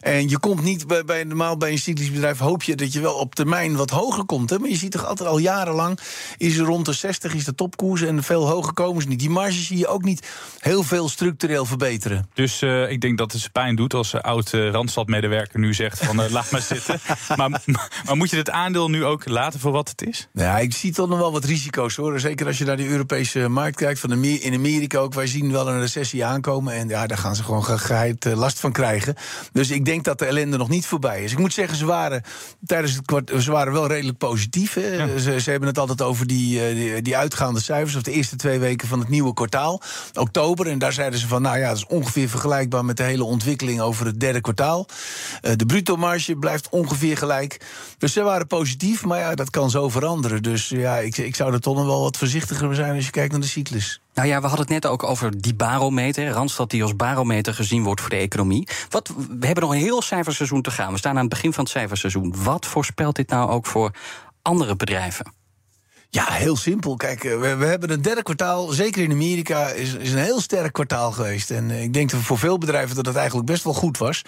En 0.00 0.28
je 0.28 0.38
komt 0.38 0.62
niet 0.62 0.86
bij, 0.86 1.04
bij, 1.04 1.24
normaal 1.24 1.56
bij 1.56 1.70
een 1.70 1.78
cyclisch 1.78 2.10
bedrijf, 2.10 2.38
hoop 2.38 2.62
je 2.62 2.74
dat 2.74 2.92
je 2.92 3.00
wel 3.00 3.14
op 3.14 3.34
termijn 3.34 3.76
wat 3.76 3.90
hoger 3.90 4.24
komt. 4.24 4.50
Hè? 4.50 4.58
Maar 4.58 4.68
je 4.68 4.76
ziet 4.76 4.92
toch 4.92 5.06
altijd 5.06 5.28
al 5.28 5.38
jarenlang, 5.38 5.98
is 6.36 6.56
er 6.56 6.64
rond 6.64 6.86
de 6.86 6.92
60 6.92 7.34
is 7.34 7.44
de 7.44 7.54
topkoers 7.54 8.02
en 8.02 8.22
veel 8.22 8.48
hoger 8.48 8.72
komen 8.72 9.02
ze 9.02 9.08
niet. 9.08 9.18
Die 9.18 9.30
marges 9.30 9.66
zie 9.66 9.78
je 9.78 9.86
ook 9.86 10.04
niet 10.04 10.28
heel 10.58 10.82
veel 10.82 11.08
structureel 11.08 11.64
verbeteren. 11.64 12.28
Dus 12.34 12.62
eh, 12.62 12.90
ik 12.90 13.00
denk 13.00 13.18
dat 13.18 13.32
het 13.32 13.40
ze 13.40 13.50
pijn 13.50 13.76
doet 13.76 13.94
als 13.94 14.14
oud 14.14 14.52
eh, 14.52 14.70
Randstad-medewerker 14.70 15.58
nu 15.58 15.74
zegt 15.74 15.99
van 16.00 16.22
eh, 16.22 16.30
laat 16.30 16.50
maar 16.50 16.60
zitten. 16.62 17.00
Maar, 17.36 17.50
maar 18.04 18.16
moet 18.16 18.30
je 18.30 18.36
het 18.36 18.50
aandeel 18.50 18.88
nu 18.90 19.04
ook 19.04 19.28
laten 19.28 19.60
voor 19.60 19.72
wat 19.72 19.88
het 19.88 20.02
is? 20.06 20.28
Ja, 20.32 20.58
ik 20.58 20.74
zie 20.74 20.92
toch 20.92 21.08
nog 21.08 21.18
wel 21.18 21.32
wat 21.32 21.44
risico's 21.44 21.96
hoor. 21.96 22.20
Zeker 22.20 22.46
als 22.46 22.58
je 22.58 22.64
naar 22.64 22.76
de 22.76 22.86
Europese 22.88 23.48
markt 23.48 23.76
kijkt. 23.76 24.00
Van 24.00 24.12
Amer- 24.12 24.42
in 24.42 24.54
Amerika 24.54 24.98
ook. 24.98 25.14
Wij 25.14 25.26
zien 25.26 25.52
wel 25.52 25.68
een 25.68 25.80
recessie 25.80 26.24
aankomen. 26.24 26.74
En 26.74 26.88
ja, 26.88 27.06
daar 27.06 27.18
gaan 27.18 27.36
ze 27.36 27.44
gewoon 27.44 27.64
ge- 27.64 27.78
geheid 27.78 28.26
eh, 28.26 28.36
last 28.36 28.60
van 28.60 28.72
krijgen. 28.72 29.14
Dus 29.52 29.70
ik 29.70 29.84
denk 29.84 30.04
dat 30.04 30.18
de 30.18 30.24
ellende 30.26 30.56
nog 30.56 30.68
niet 30.68 30.86
voorbij 30.86 31.22
is. 31.24 31.32
Ik 31.32 31.38
moet 31.38 31.52
zeggen, 31.52 31.76
ze 31.76 31.86
waren 31.86 32.22
tijdens 32.64 32.94
het 32.94 33.06
kwart, 33.06 33.32
ze 33.38 33.50
waren 33.50 33.72
wel 33.72 33.86
redelijk 33.86 34.18
positief. 34.18 34.72
Ze, 34.72 35.36
ze 35.40 35.50
hebben 35.50 35.68
het 35.68 35.78
altijd 35.78 36.02
over 36.02 36.26
die, 36.26 36.66
eh, 36.66 36.74
die, 36.74 37.02
die 37.02 37.16
uitgaande 37.16 37.60
cijfers. 37.60 37.96
Of 37.96 38.02
de 38.02 38.12
eerste 38.12 38.36
twee 38.36 38.58
weken 38.58 38.88
van 38.88 38.98
het 38.98 39.08
nieuwe 39.08 39.34
kwartaal. 39.34 39.82
Oktober. 40.14 40.66
En 40.66 40.78
daar 40.78 40.92
zeiden 40.92 41.18
ze 41.18 41.28
van, 41.28 41.42
nou 41.42 41.58
ja, 41.58 41.68
dat 41.68 41.76
is 41.76 41.86
ongeveer 41.86 42.28
vergelijkbaar 42.28 42.84
met 42.84 42.96
de 42.96 43.02
hele 43.02 43.24
ontwikkeling 43.24 43.80
over 43.80 44.06
het 44.06 44.20
derde 44.20 44.40
kwartaal. 44.40 44.86
De 45.56 45.66
bruto 45.66 45.89
marge 45.96 46.36
blijft 46.36 46.68
ongeveer 46.68 47.16
gelijk. 47.16 47.60
Dus 47.98 48.12
ze 48.12 48.22
waren 48.22 48.46
positief, 48.46 49.04
maar 49.04 49.18
ja, 49.18 49.34
dat 49.34 49.50
kan 49.50 49.70
zo 49.70 49.88
veranderen. 49.88 50.42
Dus 50.42 50.68
ja, 50.68 50.96
ik, 50.96 51.16
ik 51.16 51.36
zou 51.36 51.52
er 51.52 51.60
toch 51.60 51.84
wel 51.84 52.02
wat 52.02 52.16
voorzichtiger 52.16 52.74
zijn 52.74 52.94
als 52.94 53.04
je 53.04 53.10
kijkt 53.10 53.32
naar 53.32 53.40
de 53.40 53.46
cyclus. 53.46 54.00
Nou 54.14 54.28
ja, 54.28 54.40
we 54.40 54.46
hadden 54.46 54.66
het 54.66 54.82
net 54.82 54.86
ook 54.86 55.02
over 55.02 55.40
die 55.40 55.54
barometer. 55.54 56.28
Randstad 56.28 56.70
die 56.70 56.82
als 56.82 56.96
barometer 56.96 57.54
gezien 57.54 57.82
wordt 57.82 58.00
voor 58.00 58.10
de 58.10 58.16
economie. 58.16 58.68
Wat, 58.88 59.08
we 59.38 59.46
hebben 59.46 59.64
nog 59.64 59.72
een 59.72 59.80
heel 59.80 60.02
cijferseizoen 60.02 60.62
te 60.62 60.70
gaan. 60.70 60.92
We 60.92 60.98
staan 60.98 61.14
aan 61.14 61.20
het 61.20 61.28
begin 61.28 61.52
van 61.52 61.64
het 61.64 61.72
cijferseizoen. 61.72 62.34
Wat 62.36 62.66
voorspelt 62.66 63.16
dit 63.16 63.28
nou 63.28 63.50
ook 63.50 63.66
voor 63.66 63.90
andere 64.42 64.76
bedrijven? 64.76 65.39
Ja, 66.12 66.26
heel 66.30 66.56
simpel. 66.56 66.96
Kijk, 66.96 67.24
eh, 67.24 67.40
we, 67.40 67.56
we 67.56 67.64
hebben 67.64 67.90
een 67.90 68.02
derde 68.02 68.22
kwartaal, 68.22 68.68
zeker 68.68 69.02
in 69.02 69.10
Amerika, 69.10 69.68
is, 69.68 69.94
is 69.94 70.12
een 70.12 70.18
heel 70.18 70.40
sterk 70.40 70.72
kwartaal 70.72 71.12
geweest. 71.12 71.50
En 71.50 71.70
eh, 71.70 71.82
ik 71.82 71.92
denk 71.92 72.10
dat 72.10 72.20
voor 72.20 72.38
veel 72.38 72.58
bedrijven 72.58 72.96
dat 72.96 73.06
het 73.06 73.16
eigenlijk 73.16 73.46
best 73.46 73.64
wel 73.64 73.72
goed 73.72 73.98
was. 73.98 74.22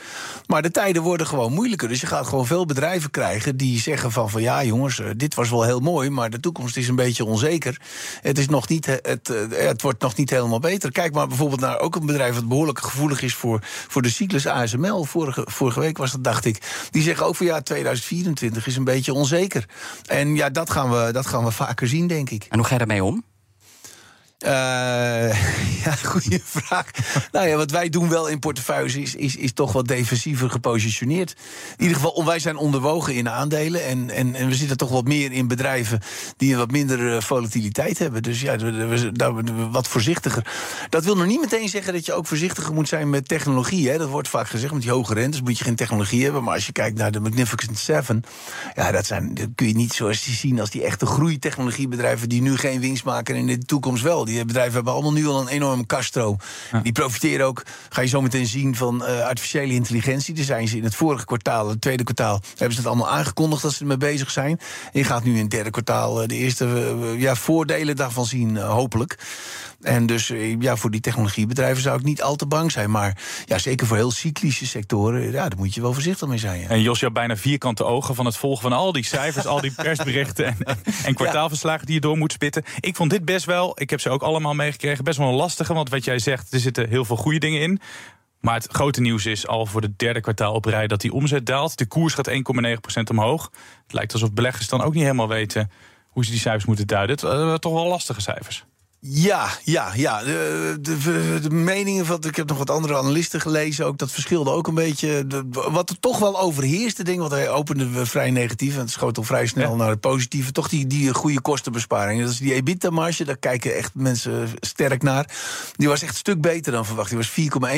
Maar 0.46 0.62
de 0.62 0.70
tijden 0.70 1.02
worden 1.02 1.26
gewoon 1.26 1.52
moeilijker. 1.52 1.88
Dus 1.88 2.00
je 2.00 2.06
gaat 2.06 2.26
gewoon 2.26 2.46
veel 2.46 2.66
bedrijven 2.66 3.10
krijgen 3.10 3.56
die 3.56 3.80
zeggen 3.80 4.12
van, 4.12 4.30
van 4.30 4.42
ja 4.42 4.64
jongens, 4.64 5.00
eh, 5.00 5.06
dit 5.16 5.34
was 5.34 5.50
wel 5.50 5.62
heel 5.62 5.80
mooi, 5.80 6.10
maar 6.10 6.30
de 6.30 6.40
toekomst 6.40 6.76
is 6.76 6.88
een 6.88 6.96
beetje 6.96 7.24
onzeker. 7.24 7.80
Het, 8.20 8.38
is 8.38 8.48
nog 8.48 8.68
niet, 8.68 8.86
het, 8.86 9.32
het 9.50 9.82
wordt 9.82 10.02
nog 10.02 10.16
niet 10.16 10.30
helemaal 10.30 10.60
beter. 10.60 10.92
Kijk 10.92 11.14
maar 11.14 11.28
bijvoorbeeld 11.28 11.60
naar 11.60 11.78
ook 11.78 11.96
een 11.96 12.06
bedrijf 12.06 12.34
dat 12.34 12.48
behoorlijk 12.48 12.78
gevoelig 12.78 13.22
is 13.22 13.34
voor, 13.34 13.58
voor 13.88 14.02
de 14.02 14.10
cyclus 14.10 14.46
ASML. 14.46 15.04
Vorige, 15.04 15.46
vorige 15.50 15.80
week 15.80 15.98
was 15.98 16.12
dat, 16.12 16.24
dacht 16.24 16.44
ik. 16.44 16.88
Die 16.90 17.02
zeggen 17.02 17.26
ook 17.26 17.36
van 17.36 17.46
ja, 17.46 17.60
2024 17.60 18.66
is 18.66 18.76
een 18.76 18.84
beetje 18.84 19.12
onzeker. 19.12 19.68
En 20.06 20.34
ja, 20.34 20.50
dat 20.50 20.70
gaan 20.70 20.90
we, 20.90 21.12
dat 21.12 21.26
gaan 21.26 21.44
we 21.44 21.52
vaker 21.72 21.88
zien, 21.88 22.06
denk 22.06 22.30
ik. 22.30 22.46
En 22.50 22.58
hoe 22.58 22.66
ga 22.66 22.72
je 22.72 22.78
daarmee 22.78 23.04
om? 23.04 23.24
Eh, 24.42 24.50
ja, 25.84 25.92
goede 26.04 26.40
vraag. 26.44 26.86
nou 27.32 27.48
ja, 27.48 27.56
wat 27.56 27.70
wij 27.70 27.88
doen 27.88 28.08
wel 28.08 28.28
in 28.28 28.38
portefeuilles 28.38 28.94
is, 28.96 29.14
is, 29.14 29.36
is 29.36 29.52
toch 29.52 29.72
wat 29.72 29.88
defensiever 29.88 30.50
gepositioneerd. 30.50 31.34
In 31.76 31.82
ieder 31.82 31.96
geval, 31.96 32.24
wij 32.24 32.38
zijn 32.38 32.56
onderwogen 32.56 33.14
in 33.14 33.28
aandelen. 33.28 33.84
En, 33.86 34.10
en, 34.10 34.34
en 34.34 34.48
we 34.48 34.54
zitten 34.54 34.76
toch 34.76 34.90
wat 34.90 35.04
meer 35.04 35.32
in 35.32 35.48
bedrijven 35.48 36.00
die 36.36 36.52
een 36.52 36.58
wat 36.58 36.70
minder 36.70 37.14
eh, 37.16 37.20
volatiliteit 37.22 37.98
hebben. 37.98 38.22
Dus 38.22 38.40
ja, 38.40 38.56
we- 38.56 38.72
we- 38.72 39.68
wat 39.70 39.88
voorzichtiger. 39.88 40.46
Dat 40.88 41.04
wil 41.04 41.16
nog 41.16 41.26
niet 41.26 41.40
meteen 41.40 41.68
zeggen 41.68 41.92
dat 41.92 42.06
je 42.06 42.12
ook 42.12 42.26
voorzichtiger 42.26 42.74
moet 42.74 42.88
zijn 42.88 43.10
met 43.10 43.28
technologie. 43.28 43.88
Hè. 43.90 43.98
Dat 43.98 44.08
wordt 44.08 44.28
vaak 44.28 44.48
gezegd, 44.48 44.72
met 44.72 44.82
die 44.82 44.90
hoge 44.90 45.14
rentes 45.14 45.40
moet 45.42 45.58
je 45.58 45.64
geen 45.64 45.76
technologie 45.76 46.24
hebben. 46.24 46.44
Maar 46.44 46.54
als 46.54 46.66
je 46.66 46.72
kijkt 46.72 46.98
naar 46.98 47.12
de 47.12 47.20
Magnificent 47.20 47.78
Seven, 47.78 48.22
ja, 48.74 48.90
dat, 48.90 49.06
zijn, 49.06 49.34
dat 49.34 49.48
kun 49.54 49.66
je 49.68 49.74
niet 49.74 49.92
zoals 49.92 50.24
die 50.24 50.34
zien 50.34 50.60
als 50.60 50.70
die 50.70 50.82
echte 50.84 51.06
groeitechnologiebedrijven 51.06 52.28
die 52.28 52.42
nu 52.42 52.56
geen 52.56 52.80
winst 52.80 53.04
maken 53.04 53.34
en 53.34 53.48
in 53.48 53.60
de 53.60 53.66
toekomst 53.66 54.02
wel. 54.02 54.24
Bedrijven 54.44 54.74
hebben 54.74 54.92
allemaal 54.92 55.12
nu 55.12 55.26
al 55.26 55.40
een 55.40 55.48
enorme 55.48 55.86
kaststroom. 55.86 56.36
Die 56.82 56.92
profiteren 56.92 57.46
ook, 57.46 57.62
ga 57.88 58.00
je 58.00 58.08
zo 58.08 58.20
meteen 58.20 58.46
zien, 58.46 58.76
van 58.76 59.04
eh, 59.04 59.20
artificiële 59.20 59.72
intelligentie. 59.72 60.34
Daar 60.34 60.44
zijn 60.44 60.68
ze 60.68 60.76
in 60.76 60.84
het 60.84 60.94
vorige 60.94 61.24
kwartaal, 61.24 61.68
het 61.68 61.80
tweede 61.80 62.04
kwartaal, 62.04 62.40
hebben 62.48 62.72
ze 62.72 62.78
het 62.78 62.86
allemaal 62.86 63.10
aangekondigd 63.10 63.62
dat 63.62 63.72
ze 63.72 63.80
ermee 63.80 63.96
bezig 63.96 64.30
zijn. 64.30 64.60
En 64.92 64.98
je 64.98 65.04
gaat 65.04 65.24
nu 65.24 65.34
in 65.34 65.40
het 65.40 65.50
derde 65.50 65.70
kwartaal 65.70 66.22
eh, 66.22 66.28
de 66.28 66.34
eerste 66.34 66.64
eh, 66.64 67.20
ja, 67.20 67.34
voordelen 67.34 67.96
daarvan 67.96 68.26
zien, 68.26 68.56
hopelijk. 68.56 69.18
En 69.82 70.06
dus 70.06 70.30
eh, 70.30 70.60
ja, 70.60 70.76
voor 70.76 70.90
die 70.90 71.00
technologiebedrijven 71.00 71.82
zou 71.82 71.98
ik 71.98 72.04
niet 72.04 72.22
al 72.22 72.36
te 72.36 72.46
bang 72.46 72.72
zijn. 72.72 72.90
Maar 72.90 73.22
ja, 73.44 73.58
zeker 73.58 73.86
voor 73.86 73.96
heel 73.96 74.10
cyclische 74.10 74.66
sectoren, 74.66 75.22
ja, 75.22 75.48
daar 75.48 75.58
moet 75.58 75.74
je 75.74 75.80
wel 75.80 75.92
voorzichtig 75.92 76.28
mee 76.28 76.38
zijn. 76.38 76.60
Ja. 76.60 76.68
En 76.68 76.82
Jos, 76.82 76.98
je 76.98 77.04
hebt 77.04 77.16
bijna 77.16 77.36
vierkante 77.36 77.84
ogen 77.84 78.14
van 78.14 78.26
het 78.26 78.36
volgen 78.36 78.62
van 78.62 78.72
al 78.72 78.92
die 78.92 79.04
cijfers, 79.04 79.46
al 79.46 79.60
die 79.60 79.72
persberichten 79.82 80.44
en, 80.46 80.56
en, 80.58 80.78
en 81.04 81.14
kwartaalverslagen 81.14 81.86
die 81.86 81.94
je 81.94 82.00
door 82.00 82.16
moet 82.16 82.32
spitten. 82.32 82.62
Ik 82.80 82.96
vond 82.96 83.10
dit 83.10 83.24
best 83.24 83.44
wel, 83.44 83.72
ik 83.80 83.90
heb 83.90 84.00
ze 84.00 84.10
ook 84.10 84.22
allemaal 84.22 84.54
meegekregen, 84.54 85.04
best 85.04 85.18
wel 85.18 85.28
een 85.28 85.34
lastige. 85.34 85.74
Want 85.74 85.90
wat 85.90 86.04
jij 86.04 86.18
zegt, 86.18 86.52
er 86.52 86.60
zitten 86.60 86.88
heel 86.88 87.04
veel 87.04 87.16
goede 87.16 87.38
dingen 87.38 87.60
in. 87.60 87.80
Maar 88.40 88.54
het 88.54 88.72
grote 88.72 89.00
nieuws 89.00 89.26
is 89.26 89.46
al 89.46 89.66
voor 89.66 89.82
het 89.82 89.98
derde 89.98 90.20
kwartaal 90.20 90.54
op 90.54 90.64
rij 90.64 90.86
dat 90.86 91.00
die 91.00 91.12
omzet 91.12 91.46
daalt. 91.46 91.78
De 91.78 91.86
koers 91.86 92.14
gaat 92.14 92.30
1,9% 92.30 92.34
omhoog. 93.10 93.50
Het 93.82 93.92
lijkt 93.92 94.12
alsof 94.12 94.32
beleggers 94.32 94.68
dan 94.68 94.82
ook 94.82 94.94
niet 94.94 95.02
helemaal 95.02 95.28
weten 95.28 95.70
hoe 96.08 96.24
ze 96.24 96.30
die 96.30 96.40
cijfers 96.40 96.64
moeten 96.64 96.86
duiden. 96.86 97.14
Het 97.14 97.24
waren 97.24 97.60
toch 97.60 97.72
wel 97.72 97.86
lastige 97.86 98.20
cijfers. 98.20 98.64
Ja, 99.06 99.48
ja, 99.64 99.92
ja. 99.94 100.22
De, 100.24 100.78
de, 100.80 101.38
de 101.42 101.50
meningen 101.50 102.06
van. 102.06 102.18
Ik 102.24 102.36
heb 102.36 102.48
nog 102.48 102.58
wat 102.58 102.70
andere 102.70 102.96
analisten 102.96 103.40
gelezen 103.40 103.86
ook. 103.86 103.98
Dat 103.98 104.10
verschilde 104.10 104.50
ook 104.50 104.66
een 104.66 104.74
beetje. 104.74 105.26
De- 105.26 105.44
wat 105.70 105.90
er 105.90 105.98
toch 106.00 106.18
wel 106.18 106.40
overheerste, 106.40 107.04
ding, 107.04 107.18
want 107.18 107.30
hij 107.30 107.50
opende 107.50 107.88
we 107.88 108.06
vrij 108.06 108.30
negatief. 108.30 108.74
En 108.74 108.80
het 108.80 108.90
schoot 108.90 109.16
al 109.16 109.22
vrij 109.22 109.46
snel 109.46 109.76
naar 109.76 109.88
het 109.88 110.00
positieve. 110.00 110.52
Toch 110.52 110.68
die, 110.68 110.86
die 110.86 111.14
goede 111.14 111.40
kostenbesparing. 111.40 112.20
Dat 112.22 112.30
is 112.30 112.38
die 112.38 112.54
EBITDA-marge. 112.54 113.24
Daar 113.24 113.36
kijken 113.36 113.76
echt 113.76 113.94
mensen 113.94 114.48
sterk 114.60 115.02
naar. 115.02 115.26
Die 115.76 115.88
was 115.88 116.02
echt 116.02 116.10
een 116.12 116.16
stuk 116.18 116.40
beter 116.40 116.72
dan 116.72 116.84
verwacht. 116.86 117.08
Die 117.08 117.18
was 117.18 117.30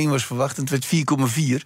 4,1 0.04 0.08
was 0.08 0.24
verwacht 0.26 0.56
en 0.56 0.62
het 0.62 0.70
werd 0.70 0.84
4,4. 0.86 1.62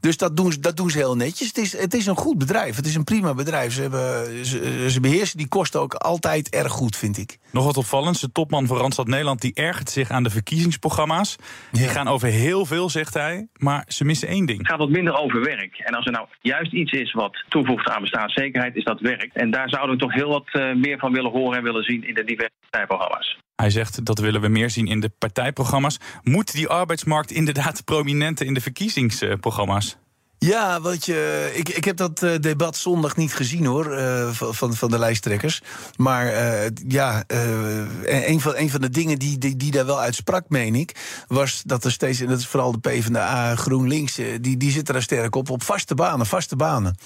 Dus 0.00 0.16
dat 0.16 0.36
doen, 0.36 0.52
ze- 0.52 0.60
dat 0.60 0.76
doen 0.76 0.90
ze 0.90 0.98
heel 0.98 1.16
netjes. 1.16 1.48
Het 1.48 1.58
is, 1.58 1.76
het 1.76 1.94
is 1.94 2.06
een 2.06 2.16
goed 2.16 2.38
bedrijf. 2.38 2.76
Het 2.76 2.86
is 2.86 2.94
een 2.94 3.04
prima 3.04 3.34
bedrijf. 3.34 3.72
Ze, 3.74 3.80
hebben, 3.80 4.46
ze, 4.46 4.86
ze 4.90 5.00
beheersen 5.00 5.38
die 5.38 5.48
kosten 5.48 5.80
ook 5.80 5.94
altijd 5.94 6.48
erg 6.48 6.72
goed, 6.72 6.96
vind 6.96 7.18
ik. 7.18 7.38
Nog 7.50 7.64
wat 7.64 7.76
opvallends, 7.76 8.20
de 8.20 8.32
topman 8.32 8.66
van 8.66 8.78
Randstad 8.98 9.18
Nederland 9.18 9.40
die 9.40 9.66
ergert 9.66 9.90
zich 9.90 10.10
aan 10.10 10.22
de 10.22 10.30
verkiezingsprogramma's. 10.30 11.36
Die 11.70 11.88
gaan 11.88 12.08
over 12.08 12.28
heel 12.28 12.66
veel, 12.66 12.90
zegt 12.90 13.14
hij, 13.14 13.48
maar 13.56 13.84
ze 13.86 14.04
missen 14.04 14.28
één 14.28 14.46
ding. 14.46 14.58
Het 14.58 14.68
gaat 14.68 14.78
wat 14.78 14.88
minder 14.88 15.14
over 15.14 15.40
werk. 15.40 15.78
En 15.78 15.94
als 15.94 16.06
er 16.06 16.12
nou 16.12 16.26
juist 16.40 16.72
iets 16.72 16.92
is 16.92 17.12
wat 17.12 17.44
toevoegt 17.48 17.88
aan 17.88 18.00
bestaanszekerheid, 18.00 18.76
is 18.76 18.84
dat 18.84 19.00
werk. 19.00 19.30
En 19.32 19.50
daar 19.50 19.68
zouden 19.68 19.96
we 19.96 20.02
toch 20.02 20.14
heel 20.14 20.28
wat 20.28 20.48
eh, 20.52 20.74
meer 20.74 20.98
van 20.98 21.12
willen 21.12 21.30
horen 21.30 21.58
en 21.58 21.64
willen 21.64 21.82
zien 21.82 22.08
in 22.08 22.14
de 22.14 22.24
diverse 22.24 22.52
partijprogramma's. 22.60 23.38
Hij 23.56 23.70
zegt 23.70 24.04
dat 24.04 24.18
willen 24.18 24.40
we 24.40 24.48
meer 24.48 24.70
zien 24.70 24.86
in 24.86 25.00
de 25.00 25.10
partijprogramma's. 25.18 25.98
Moet 26.22 26.52
die 26.52 26.68
arbeidsmarkt 26.68 27.30
inderdaad 27.30 27.84
prominenter 27.92 28.46
in 28.46 28.54
de 28.54 28.60
verkiezingsprogramma's? 28.60 29.98
Ja, 30.40 30.80
wat 30.80 31.04
je, 31.04 31.50
ik, 31.54 31.68
ik 31.68 31.84
heb 31.84 31.96
dat 31.96 32.22
uh, 32.22 32.38
debat 32.40 32.76
zondag 32.76 33.16
niet 33.16 33.34
gezien 33.34 33.66
hoor, 33.66 33.98
uh, 33.98 34.28
van, 34.32 34.74
van 34.74 34.90
de 34.90 34.98
lijsttrekkers. 34.98 35.62
Maar 35.96 36.26
uh, 36.26 36.66
ja, 36.88 37.24
een, 37.26 38.40
van, 38.40 38.56
een 38.56 38.70
van 38.70 38.80
de 38.80 38.90
dingen 38.90 39.18
die, 39.18 39.38
die, 39.38 39.56
die 39.56 39.70
daar 39.70 39.86
wel 39.86 40.00
uitsprak, 40.00 40.44
meen 40.48 40.74
ik, 40.74 41.22
was 41.28 41.62
dat 41.66 41.84
er 41.84 41.92
steeds, 41.92 42.20
en 42.20 42.26
dat 42.26 42.38
is 42.38 42.46
vooral 42.46 42.72
de 42.72 42.78
PvdA, 42.78 43.56
GroenLinks, 43.56 44.14
die, 44.40 44.56
die 44.56 44.70
zitten 44.70 44.94
daar 44.94 45.02
sterk 45.02 45.34
op, 45.34 45.50
op 45.50 45.62
vaste 45.62 45.94
banen, 45.94 46.26
vaste 46.26 46.56
banen. 46.56 46.96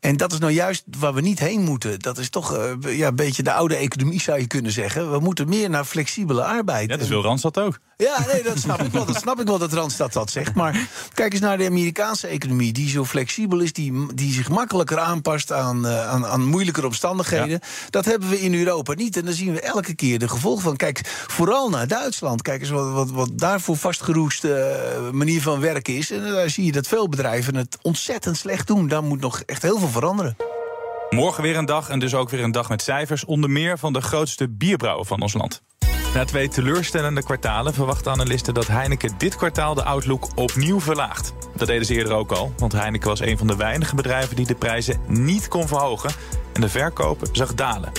En 0.00 0.16
dat 0.16 0.32
is 0.32 0.38
nou 0.38 0.52
juist 0.52 0.84
waar 0.98 1.14
we 1.14 1.20
niet 1.20 1.38
heen 1.38 1.60
moeten. 1.60 1.98
Dat 1.98 2.18
is 2.18 2.30
toch 2.30 2.76
ja, 2.80 3.08
een 3.08 3.16
beetje 3.16 3.42
de 3.42 3.52
oude 3.52 3.76
economie, 3.76 4.20
zou 4.20 4.40
je 4.40 4.46
kunnen 4.46 4.72
zeggen. 4.72 5.10
We 5.10 5.18
moeten 5.18 5.48
meer 5.48 5.70
naar 5.70 5.84
flexibele 5.84 6.44
arbeid. 6.44 6.90
Ja, 6.90 6.96
dat 6.96 7.08
wil 7.08 7.22
Randstad 7.22 7.58
ook. 7.58 7.78
Ja, 7.96 8.26
nee, 8.32 8.42
dat 8.42 8.58
snap 8.58 8.82
ik 8.82 8.92
wel. 8.92 9.04
Dat 9.04 9.16
snap 9.16 9.40
ik 9.40 9.46
wel 9.46 9.58
dat 9.58 9.72
Randstad 9.72 10.12
dat 10.12 10.30
zegt. 10.30 10.54
Maar 10.54 10.88
kijk 11.14 11.32
eens 11.32 11.40
naar 11.40 11.58
de 11.58 11.66
Amerikaanse 11.66 12.26
economie, 12.26 12.72
die 12.78 12.88
zo 12.88 13.04
flexibel 13.04 13.60
is, 13.60 13.72
die, 13.72 14.14
die 14.14 14.32
zich 14.32 14.48
makkelijker 14.48 14.98
aanpast 14.98 15.52
aan, 15.52 15.86
uh, 15.86 16.08
aan, 16.08 16.26
aan 16.26 16.44
moeilijkere 16.44 16.86
omstandigheden. 16.86 17.60
Dat 17.90 18.04
hebben 18.04 18.28
we 18.28 18.40
in 18.40 18.54
Europa 18.54 18.94
niet. 18.94 19.16
En 19.16 19.24
dan 19.24 19.34
zien 19.34 19.52
we 19.52 19.60
elke 19.60 19.94
keer 19.94 20.18
de 20.18 20.28
gevolgen 20.28 20.62
van. 20.62 20.76
Kijk, 20.76 21.00
vooral 21.26 21.70
naar 21.70 21.88
Duitsland. 21.88 22.42
Kijk 22.42 22.60
eens 22.60 22.70
wat, 22.70 22.90
wat, 22.90 23.10
wat 23.10 23.30
daarvoor 23.38 23.76
vastgeroeste 23.76 24.80
uh, 25.02 25.10
manier 25.10 25.42
van 25.42 25.60
werken 25.60 25.96
is. 25.96 26.10
En 26.10 26.22
daar 26.22 26.50
zie 26.50 26.64
je 26.64 26.72
dat 26.72 26.86
veel 26.86 27.08
bedrijven 27.08 27.54
het 27.54 27.78
ontzettend 27.82 28.36
slecht 28.36 28.66
doen. 28.66 28.88
Daar 28.88 29.02
moet 29.02 29.20
nog 29.20 29.40
echt 29.40 29.62
heel 29.62 29.78
veel 29.78 29.88
veranderen. 29.88 30.36
Morgen 31.10 31.42
weer 31.42 31.56
een 31.56 31.66
dag 31.66 31.88
en 31.88 31.98
dus 31.98 32.14
ook 32.14 32.30
weer 32.30 32.42
een 32.42 32.52
dag 32.52 32.68
met 32.68 32.82
cijfers. 32.82 33.24
Onder 33.24 33.50
meer 33.50 33.78
van 33.78 33.92
de 33.92 34.00
grootste 34.00 34.48
bierbrouwer 34.48 35.06
van 35.06 35.22
ons 35.22 35.34
land. 35.34 35.62
Na 36.14 36.24
twee 36.24 36.48
teleurstellende 36.48 37.22
kwartalen 37.22 37.74
verwachten 37.74 38.12
analisten 38.12 38.54
dat 38.54 38.66
Heineken 38.66 39.14
dit 39.18 39.36
kwartaal 39.36 39.74
de 39.74 39.84
outlook 39.84 40.28
opnieuw 40.34 40.80
verlaagt. 40.80 41.32
Dat 41.56 41.66
deden 41.66 41.86
ze 41.86 41.94
eerder 41.94 42.12
ook 42.12 42.32
al, 42.32 42.52
want 42.56 42.72
Heineken 42.72 43.08
was 43.08 43.20
een 43.20 43.38
van 43.38 43.46
de 43.46 43.56
weinige 43.56 43.94
bedrijven 43.94 44.36
die 44.36 44.46
de 44.46 44.54
prijzen 44.54 45.00
niet 45.06 45.48
kon 45.48 45.68
verhogen 45.68 46.10
en 46.52 46.60
de 46.60 46.68
verkopen 46.68 47.28
zag 47.32 47.54
dalen. 47.54 47.92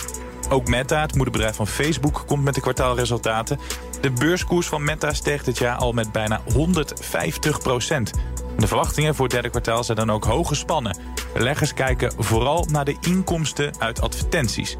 Ook 0.49 0.67
Meta, 0.67 1.01
het 1.01 1.15
moederbedrijf 1.15 1.55
van 1.55 1.67
Facebook, 1.67 2.23
komt 2.25 2.43
met 2.43 2.55
de 2.55 2.61
kwartaalresultaten. 2.61 3.59
De 4.01 4.11
beurskoers 4.11 4.67
van 4.67 4.83
Meta 4.83 5.13
steeg 5.13 5.43
dit 5.43 5.57
jaar 5.57 5.75
al 5.75 5.91
met 5.91 6.11
bijna 6.11 6.41
150 6.53 7.59
procent. 7.59 8.11
De 8.57 8.67
verwachtingen 8.67 9.15
voor 9.15 9.25
het 9.25 9.33
derde 9.33 9.49
kwartaal 9.49 9.83
zijn 9.83 9.97
dan 9.97 10.11
ook 10.11 10.23
hoog 10.23 10.47
gespannen. 10.47 10.97
Beleggers 11.33 11.73
kijken 11.73 12.13
vooral 12.17 12.65
naar 12.71 12.85
de 12.85 12.95
inkomsten 12.99 13.73
uit 13.79 14.01
advertenties. 14.01 14.77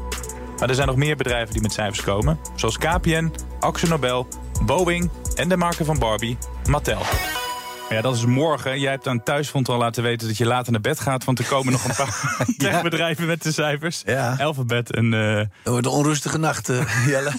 Maar 0.60 0.68
er 0.68 0.74
zijn 0.74 0.86
nog 0.86 0.96
meer 0.96 1.16
bedrijven 1.16 1.52
die 1.52 1.62
met 1.62 1.72
cijfers 1.72 2.02
komen. 2.02 2.38
Zoals 2.54 2.78
KPN, 2.78 3.32
Axel 3.60 3.88
Nobel, 3.88 4.26
Boeing 4.62 5.10
en 5.34 5.48
de 5.48 5.56
marken 5.56 5.84
van 5.84 5.98
Barbie, 5.98 6.38
Mattel. 6.68 7.00
Ja, 7.90 8.00
dat 8.00 8.16
is 8.16 8.24
morgen. 8.24 8.80
Jij 8.80 8.90
hebt 8.90 9.08
aan 9.08 9.22
thuisfront 9.22 9.68
al 9.68 9.78
laten 9.78 10.02
weten 10.02 10.28
dat 10.28 10.36
je 10.36 10.46
later 10.46 10.72
naar 10.72 10.80
bed 10.80 11.00
gaat. 11.00 11.24
Want 11.24 11.38
er 11.38 11.44
komen 11.44 11.72
nog 11.72 11.84
een 11.84 11.94
paar 11.94 12.36
ja. 12.72 12.82
bedrijven 12.82 13.26
met 13.26 13.42
de 13.42 13.52
cijfers. 13.52 14.02
Ja. 14.06 14.36
Alphabet 14.40 14.92
en... 14.92 15.12
Uh... 15.12 15.36
Dat 15.36 15.48
wordt 15.72 15.86
een 15.86 15.92
onrustige 15.92 16.38
nacht, 16.38 16.66
Jelle. 17.06 17.32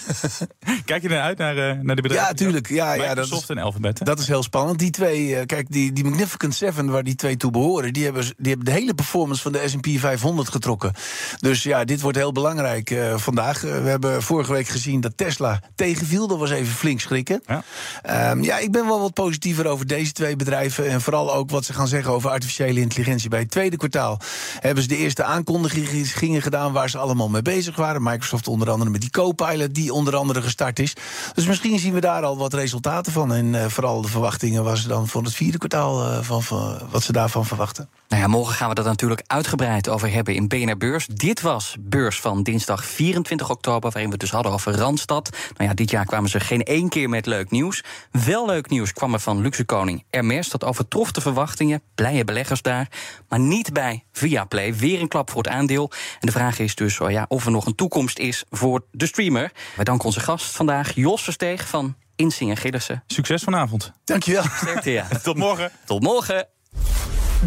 Kijk 0.85 1.01
je 1.01 1.09
er 1.09 1.21
uit 1.21 1.37
naar, 1.37 1.55
uh, 1.55 1.81
naar 1.81 1.95
de 1.95 2.01
bedrijven? 2.01 2.27
Ja, 2.27 2.33
tuurlijk. 2.33 2.69
Ja, 2.69 2.93
ja, 2.93 3.13
dat 3.13 3.31
is, 3.31 3.45
en 3.47 3.57
Alphabet. 3.57 4.05
Dat 4.05 4.19
is 4.19 4.27
heel 4.27 4.43
spannend. 4.43 4.79
Die 4.79 4.89
twee, 4.89 5.45
kijk, 5.45 5.71
die, 5.71 5.93
die 5.93 6.03
Magnificent 6.03 6.55
Seven 6.55 6.89
waar 6.89 7.03
die 7.03 7.15
twee 7.15 7.37
toe 7.37 7.51
behoren... 7.51 7.93
Die 7.93 8.03
hebben, 8.03 8.23
die 8.37 8.47
hebben 8.47 8.65
de 8.65 8.71
hele 8.71 8.93
performance 8.93 9.41
van 9.41 9.51
de 9.51 9.63
S&P 9.65 9.87
500 9.99 10.49
getrokken. 10.49 10.93
Dus 11.39 11.63
ja, 11.63 11.83
dit 11.83 12.01
wordt 12.01 12.17
heel 12.17 12.31
belangrijk 12.31 12.95
vandaag. 13.15 13.61
we 13.61 13.67
hebben 13.67 14.23
vorige 14.23 14.51
week 14.51 14.67
gezien 14.67 15.01
dat 15.01 15.17
Tesla 15.17 15.61
tegenviel. 15.75 16.27
Dat 16.27 16.37
was 16.37 16.51
even 16.51 16.73
flink 16.73 16.99
schrikken. 16.99 17.43
Ja, 17.45 18.31
um, 18.31 18.43
ja 18.43 18.57
ik 18.57 18.71
ben 18.71 18.85
wel 18.85 18.99
wat 18.99 19.13
positiever 19.13 19.67
over 19.67 19.87
deze 19.87 20.11
twee 20.11 20.35
bedrijven. 20.43 20.89
En 20.89 21.01
vooral 21.01 21.33
ook 21.33 21.49
wat 21.49 21.65
ze 21.65 21.73
gaan 21.73 21.87
zeggen 21.87 22.11
over 22.11 22.29
artificiële 22.29 22.79
intelligentie. 22.79 23.29
Bij 23.29 23.39
het 23.39 23.51
tweede 23.51 23.77
kwartaal 23.77 24.19
hebben 24.59 24.83
ze 24.83 24.89
de 24.89 24.97
eerste 24.97 25.23
aankondigingen 25.23 26.41
gedaan 26.41 26.71
waar 26.73 26.89
ze 26.89 26.97
allemaal 26.97 27.29
mee 27.29 27.41
bezig 27.41 27.75
waren. 27.75 28.03
Microsoft 28.03 28.47
onder 28.47 28.69
andere 28.69 28.89
met 28.89 29.01
die 29.01 29.09
Copilot, 29.09 29.75
die 29.75 29.93
onder 29.93 30.15
andere 30.15 30.41
gestart 30.41 30.79
is. 30.79 30.93
Dus 31.33 31.45
misschien 31.45 31.79
zien 31.79 31.93
we 31.93 31.99
daar 31.99 32.23
al 32.23 32.37
wat 32.37 32.53
resultaten 32.53 33.11
van. 33.11 33.33
En 33.33 33.45
uh, 33.45 33.65
vooral 33.65 34.01
de 34.01 34.07
verwachtingen 34.07 34.63
was 34.63 34.83
dan 34.83 35.07
voor 35.07 35.23
het 35.23 35.33
vierde 35.33 35.57
kwartaal 35.57 36.23
van, 36.23 36.43
van, 36.43 36.79
wat 36.89 37.03
ze 37.03 37.11
daarvan 37.11 37.45
verwachten. 37.45 37.89
Nou 38.07 38.23
ja, 38.23 38.27
morgen 38.27 38.55
gaan 38.55 38.69
we 38.69 38.75
dat 38.75 38.85
natuurlijk 38.85 39.23
uitgebreid 39.27 39.89
over 39.89 40.11
hebben 40.11 40.35
in 40.35 40.47
BNR 40.47 40.77
Beurs. 40.77 41.07
Dit 41.07 41.41
was 41.41 41.75
Beurs 41.79 42.19
van 42.19 42.43
dinsdag 42.43 42.85
24 42.85 43.49
oktober, 43.49 43.91
waarin 43.91 44.05
we 44.05 44.11
het 44.11 44.19
dus 44.19 44.31
hadden 44.31 44.51
over 44.51 44.75
Randstad. 44.75 45.29
Nou 45.57 45.69
ja, 45.69 45.75
dit 45.75 45.91
jaar 45.91 46.05
kwamen 46.05 46.29
ze 46.29 46.39
geen 46.39 46.63
één 46.63 46.89
keer 46.89 47.09
met 47.09 47.25
leuk 47.25 47.51
nieuws. 47.51 47.83
Wel 48.11 48.45
leuk 48.45 48.69
nieuws 48.69 48.93
kwam 48.93 49.13
er 49.13 49.19
van 49.19 49.41
luxe 49.41 49.65
koning 49.65 50.03
Hermes. 50.09 50.30
Dat 50.39 50.63
overtrof 50.63 51.11
de 51.11 51.21
verwachtingen, 51.21 51.81
blije 51.95 52.23
beleggers 52.23 52.61
daar. 52.61 52.87
Maar 53.29 53.39
niet 53.39 53.73
bij 53.73 54.05
Viaplay. 54.11 54.75
Weer 54.75 55.01
een 55.01 55.07
klap 55.07 55.29
voor 55.29 55.43
het 55.43 55.51
aandeel. 55.51 55.91
En 55.91 56.25
de 56.25 56.31
vraag 56.31 56.59
is 56.59 56.75
dus 56.75 56.99
oh 56.99 57.11
ja, 57.11 57.25
of 57.27 57.45
er 57.45 57.51
nog 57.51 57.65
een 57.65 57.75
toekomst 57.75 58.19
is 58.19 58.43
voor 58.49 58.85
de 58.91 59.05
streamer. 59.05 59.51
Wij 59.75 59.83
danken 59.85 60.05
onze 60.05 60.19
gast 60.19 60.55
vandaag, 60.55 60.95
Jos 60.95 61.23
Versteeg 61.23 61.67
van 61.67 61.95
Insing 62.15 62.59
Gillissen. 62.59 63.03
Succes 63.07 63.43
vanavond. 63.43 63.91
Dankjewel. 64.03 64.43
Sterkte, 64.43 64.91
ja. 64.91 65.07
Tot 65.23 65.37
morgen. 65.37 65.71
Tot 65.85 66.01
morgen. 66.01 66.47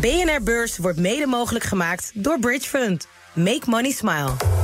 BNR 0.00 0.42
Beurs 0.42 0.78
wordt 0.78 0.98
mede 0.98 1.26
mogelijk 1.26 1.64
gemaakt 1.64 2.10
door 2.14 2.38
Bridge 2.38 2.68
Fund. 2.68 3.06
Make 3.34 3.62
money 3.66 3.90
smile. 3.90 4.63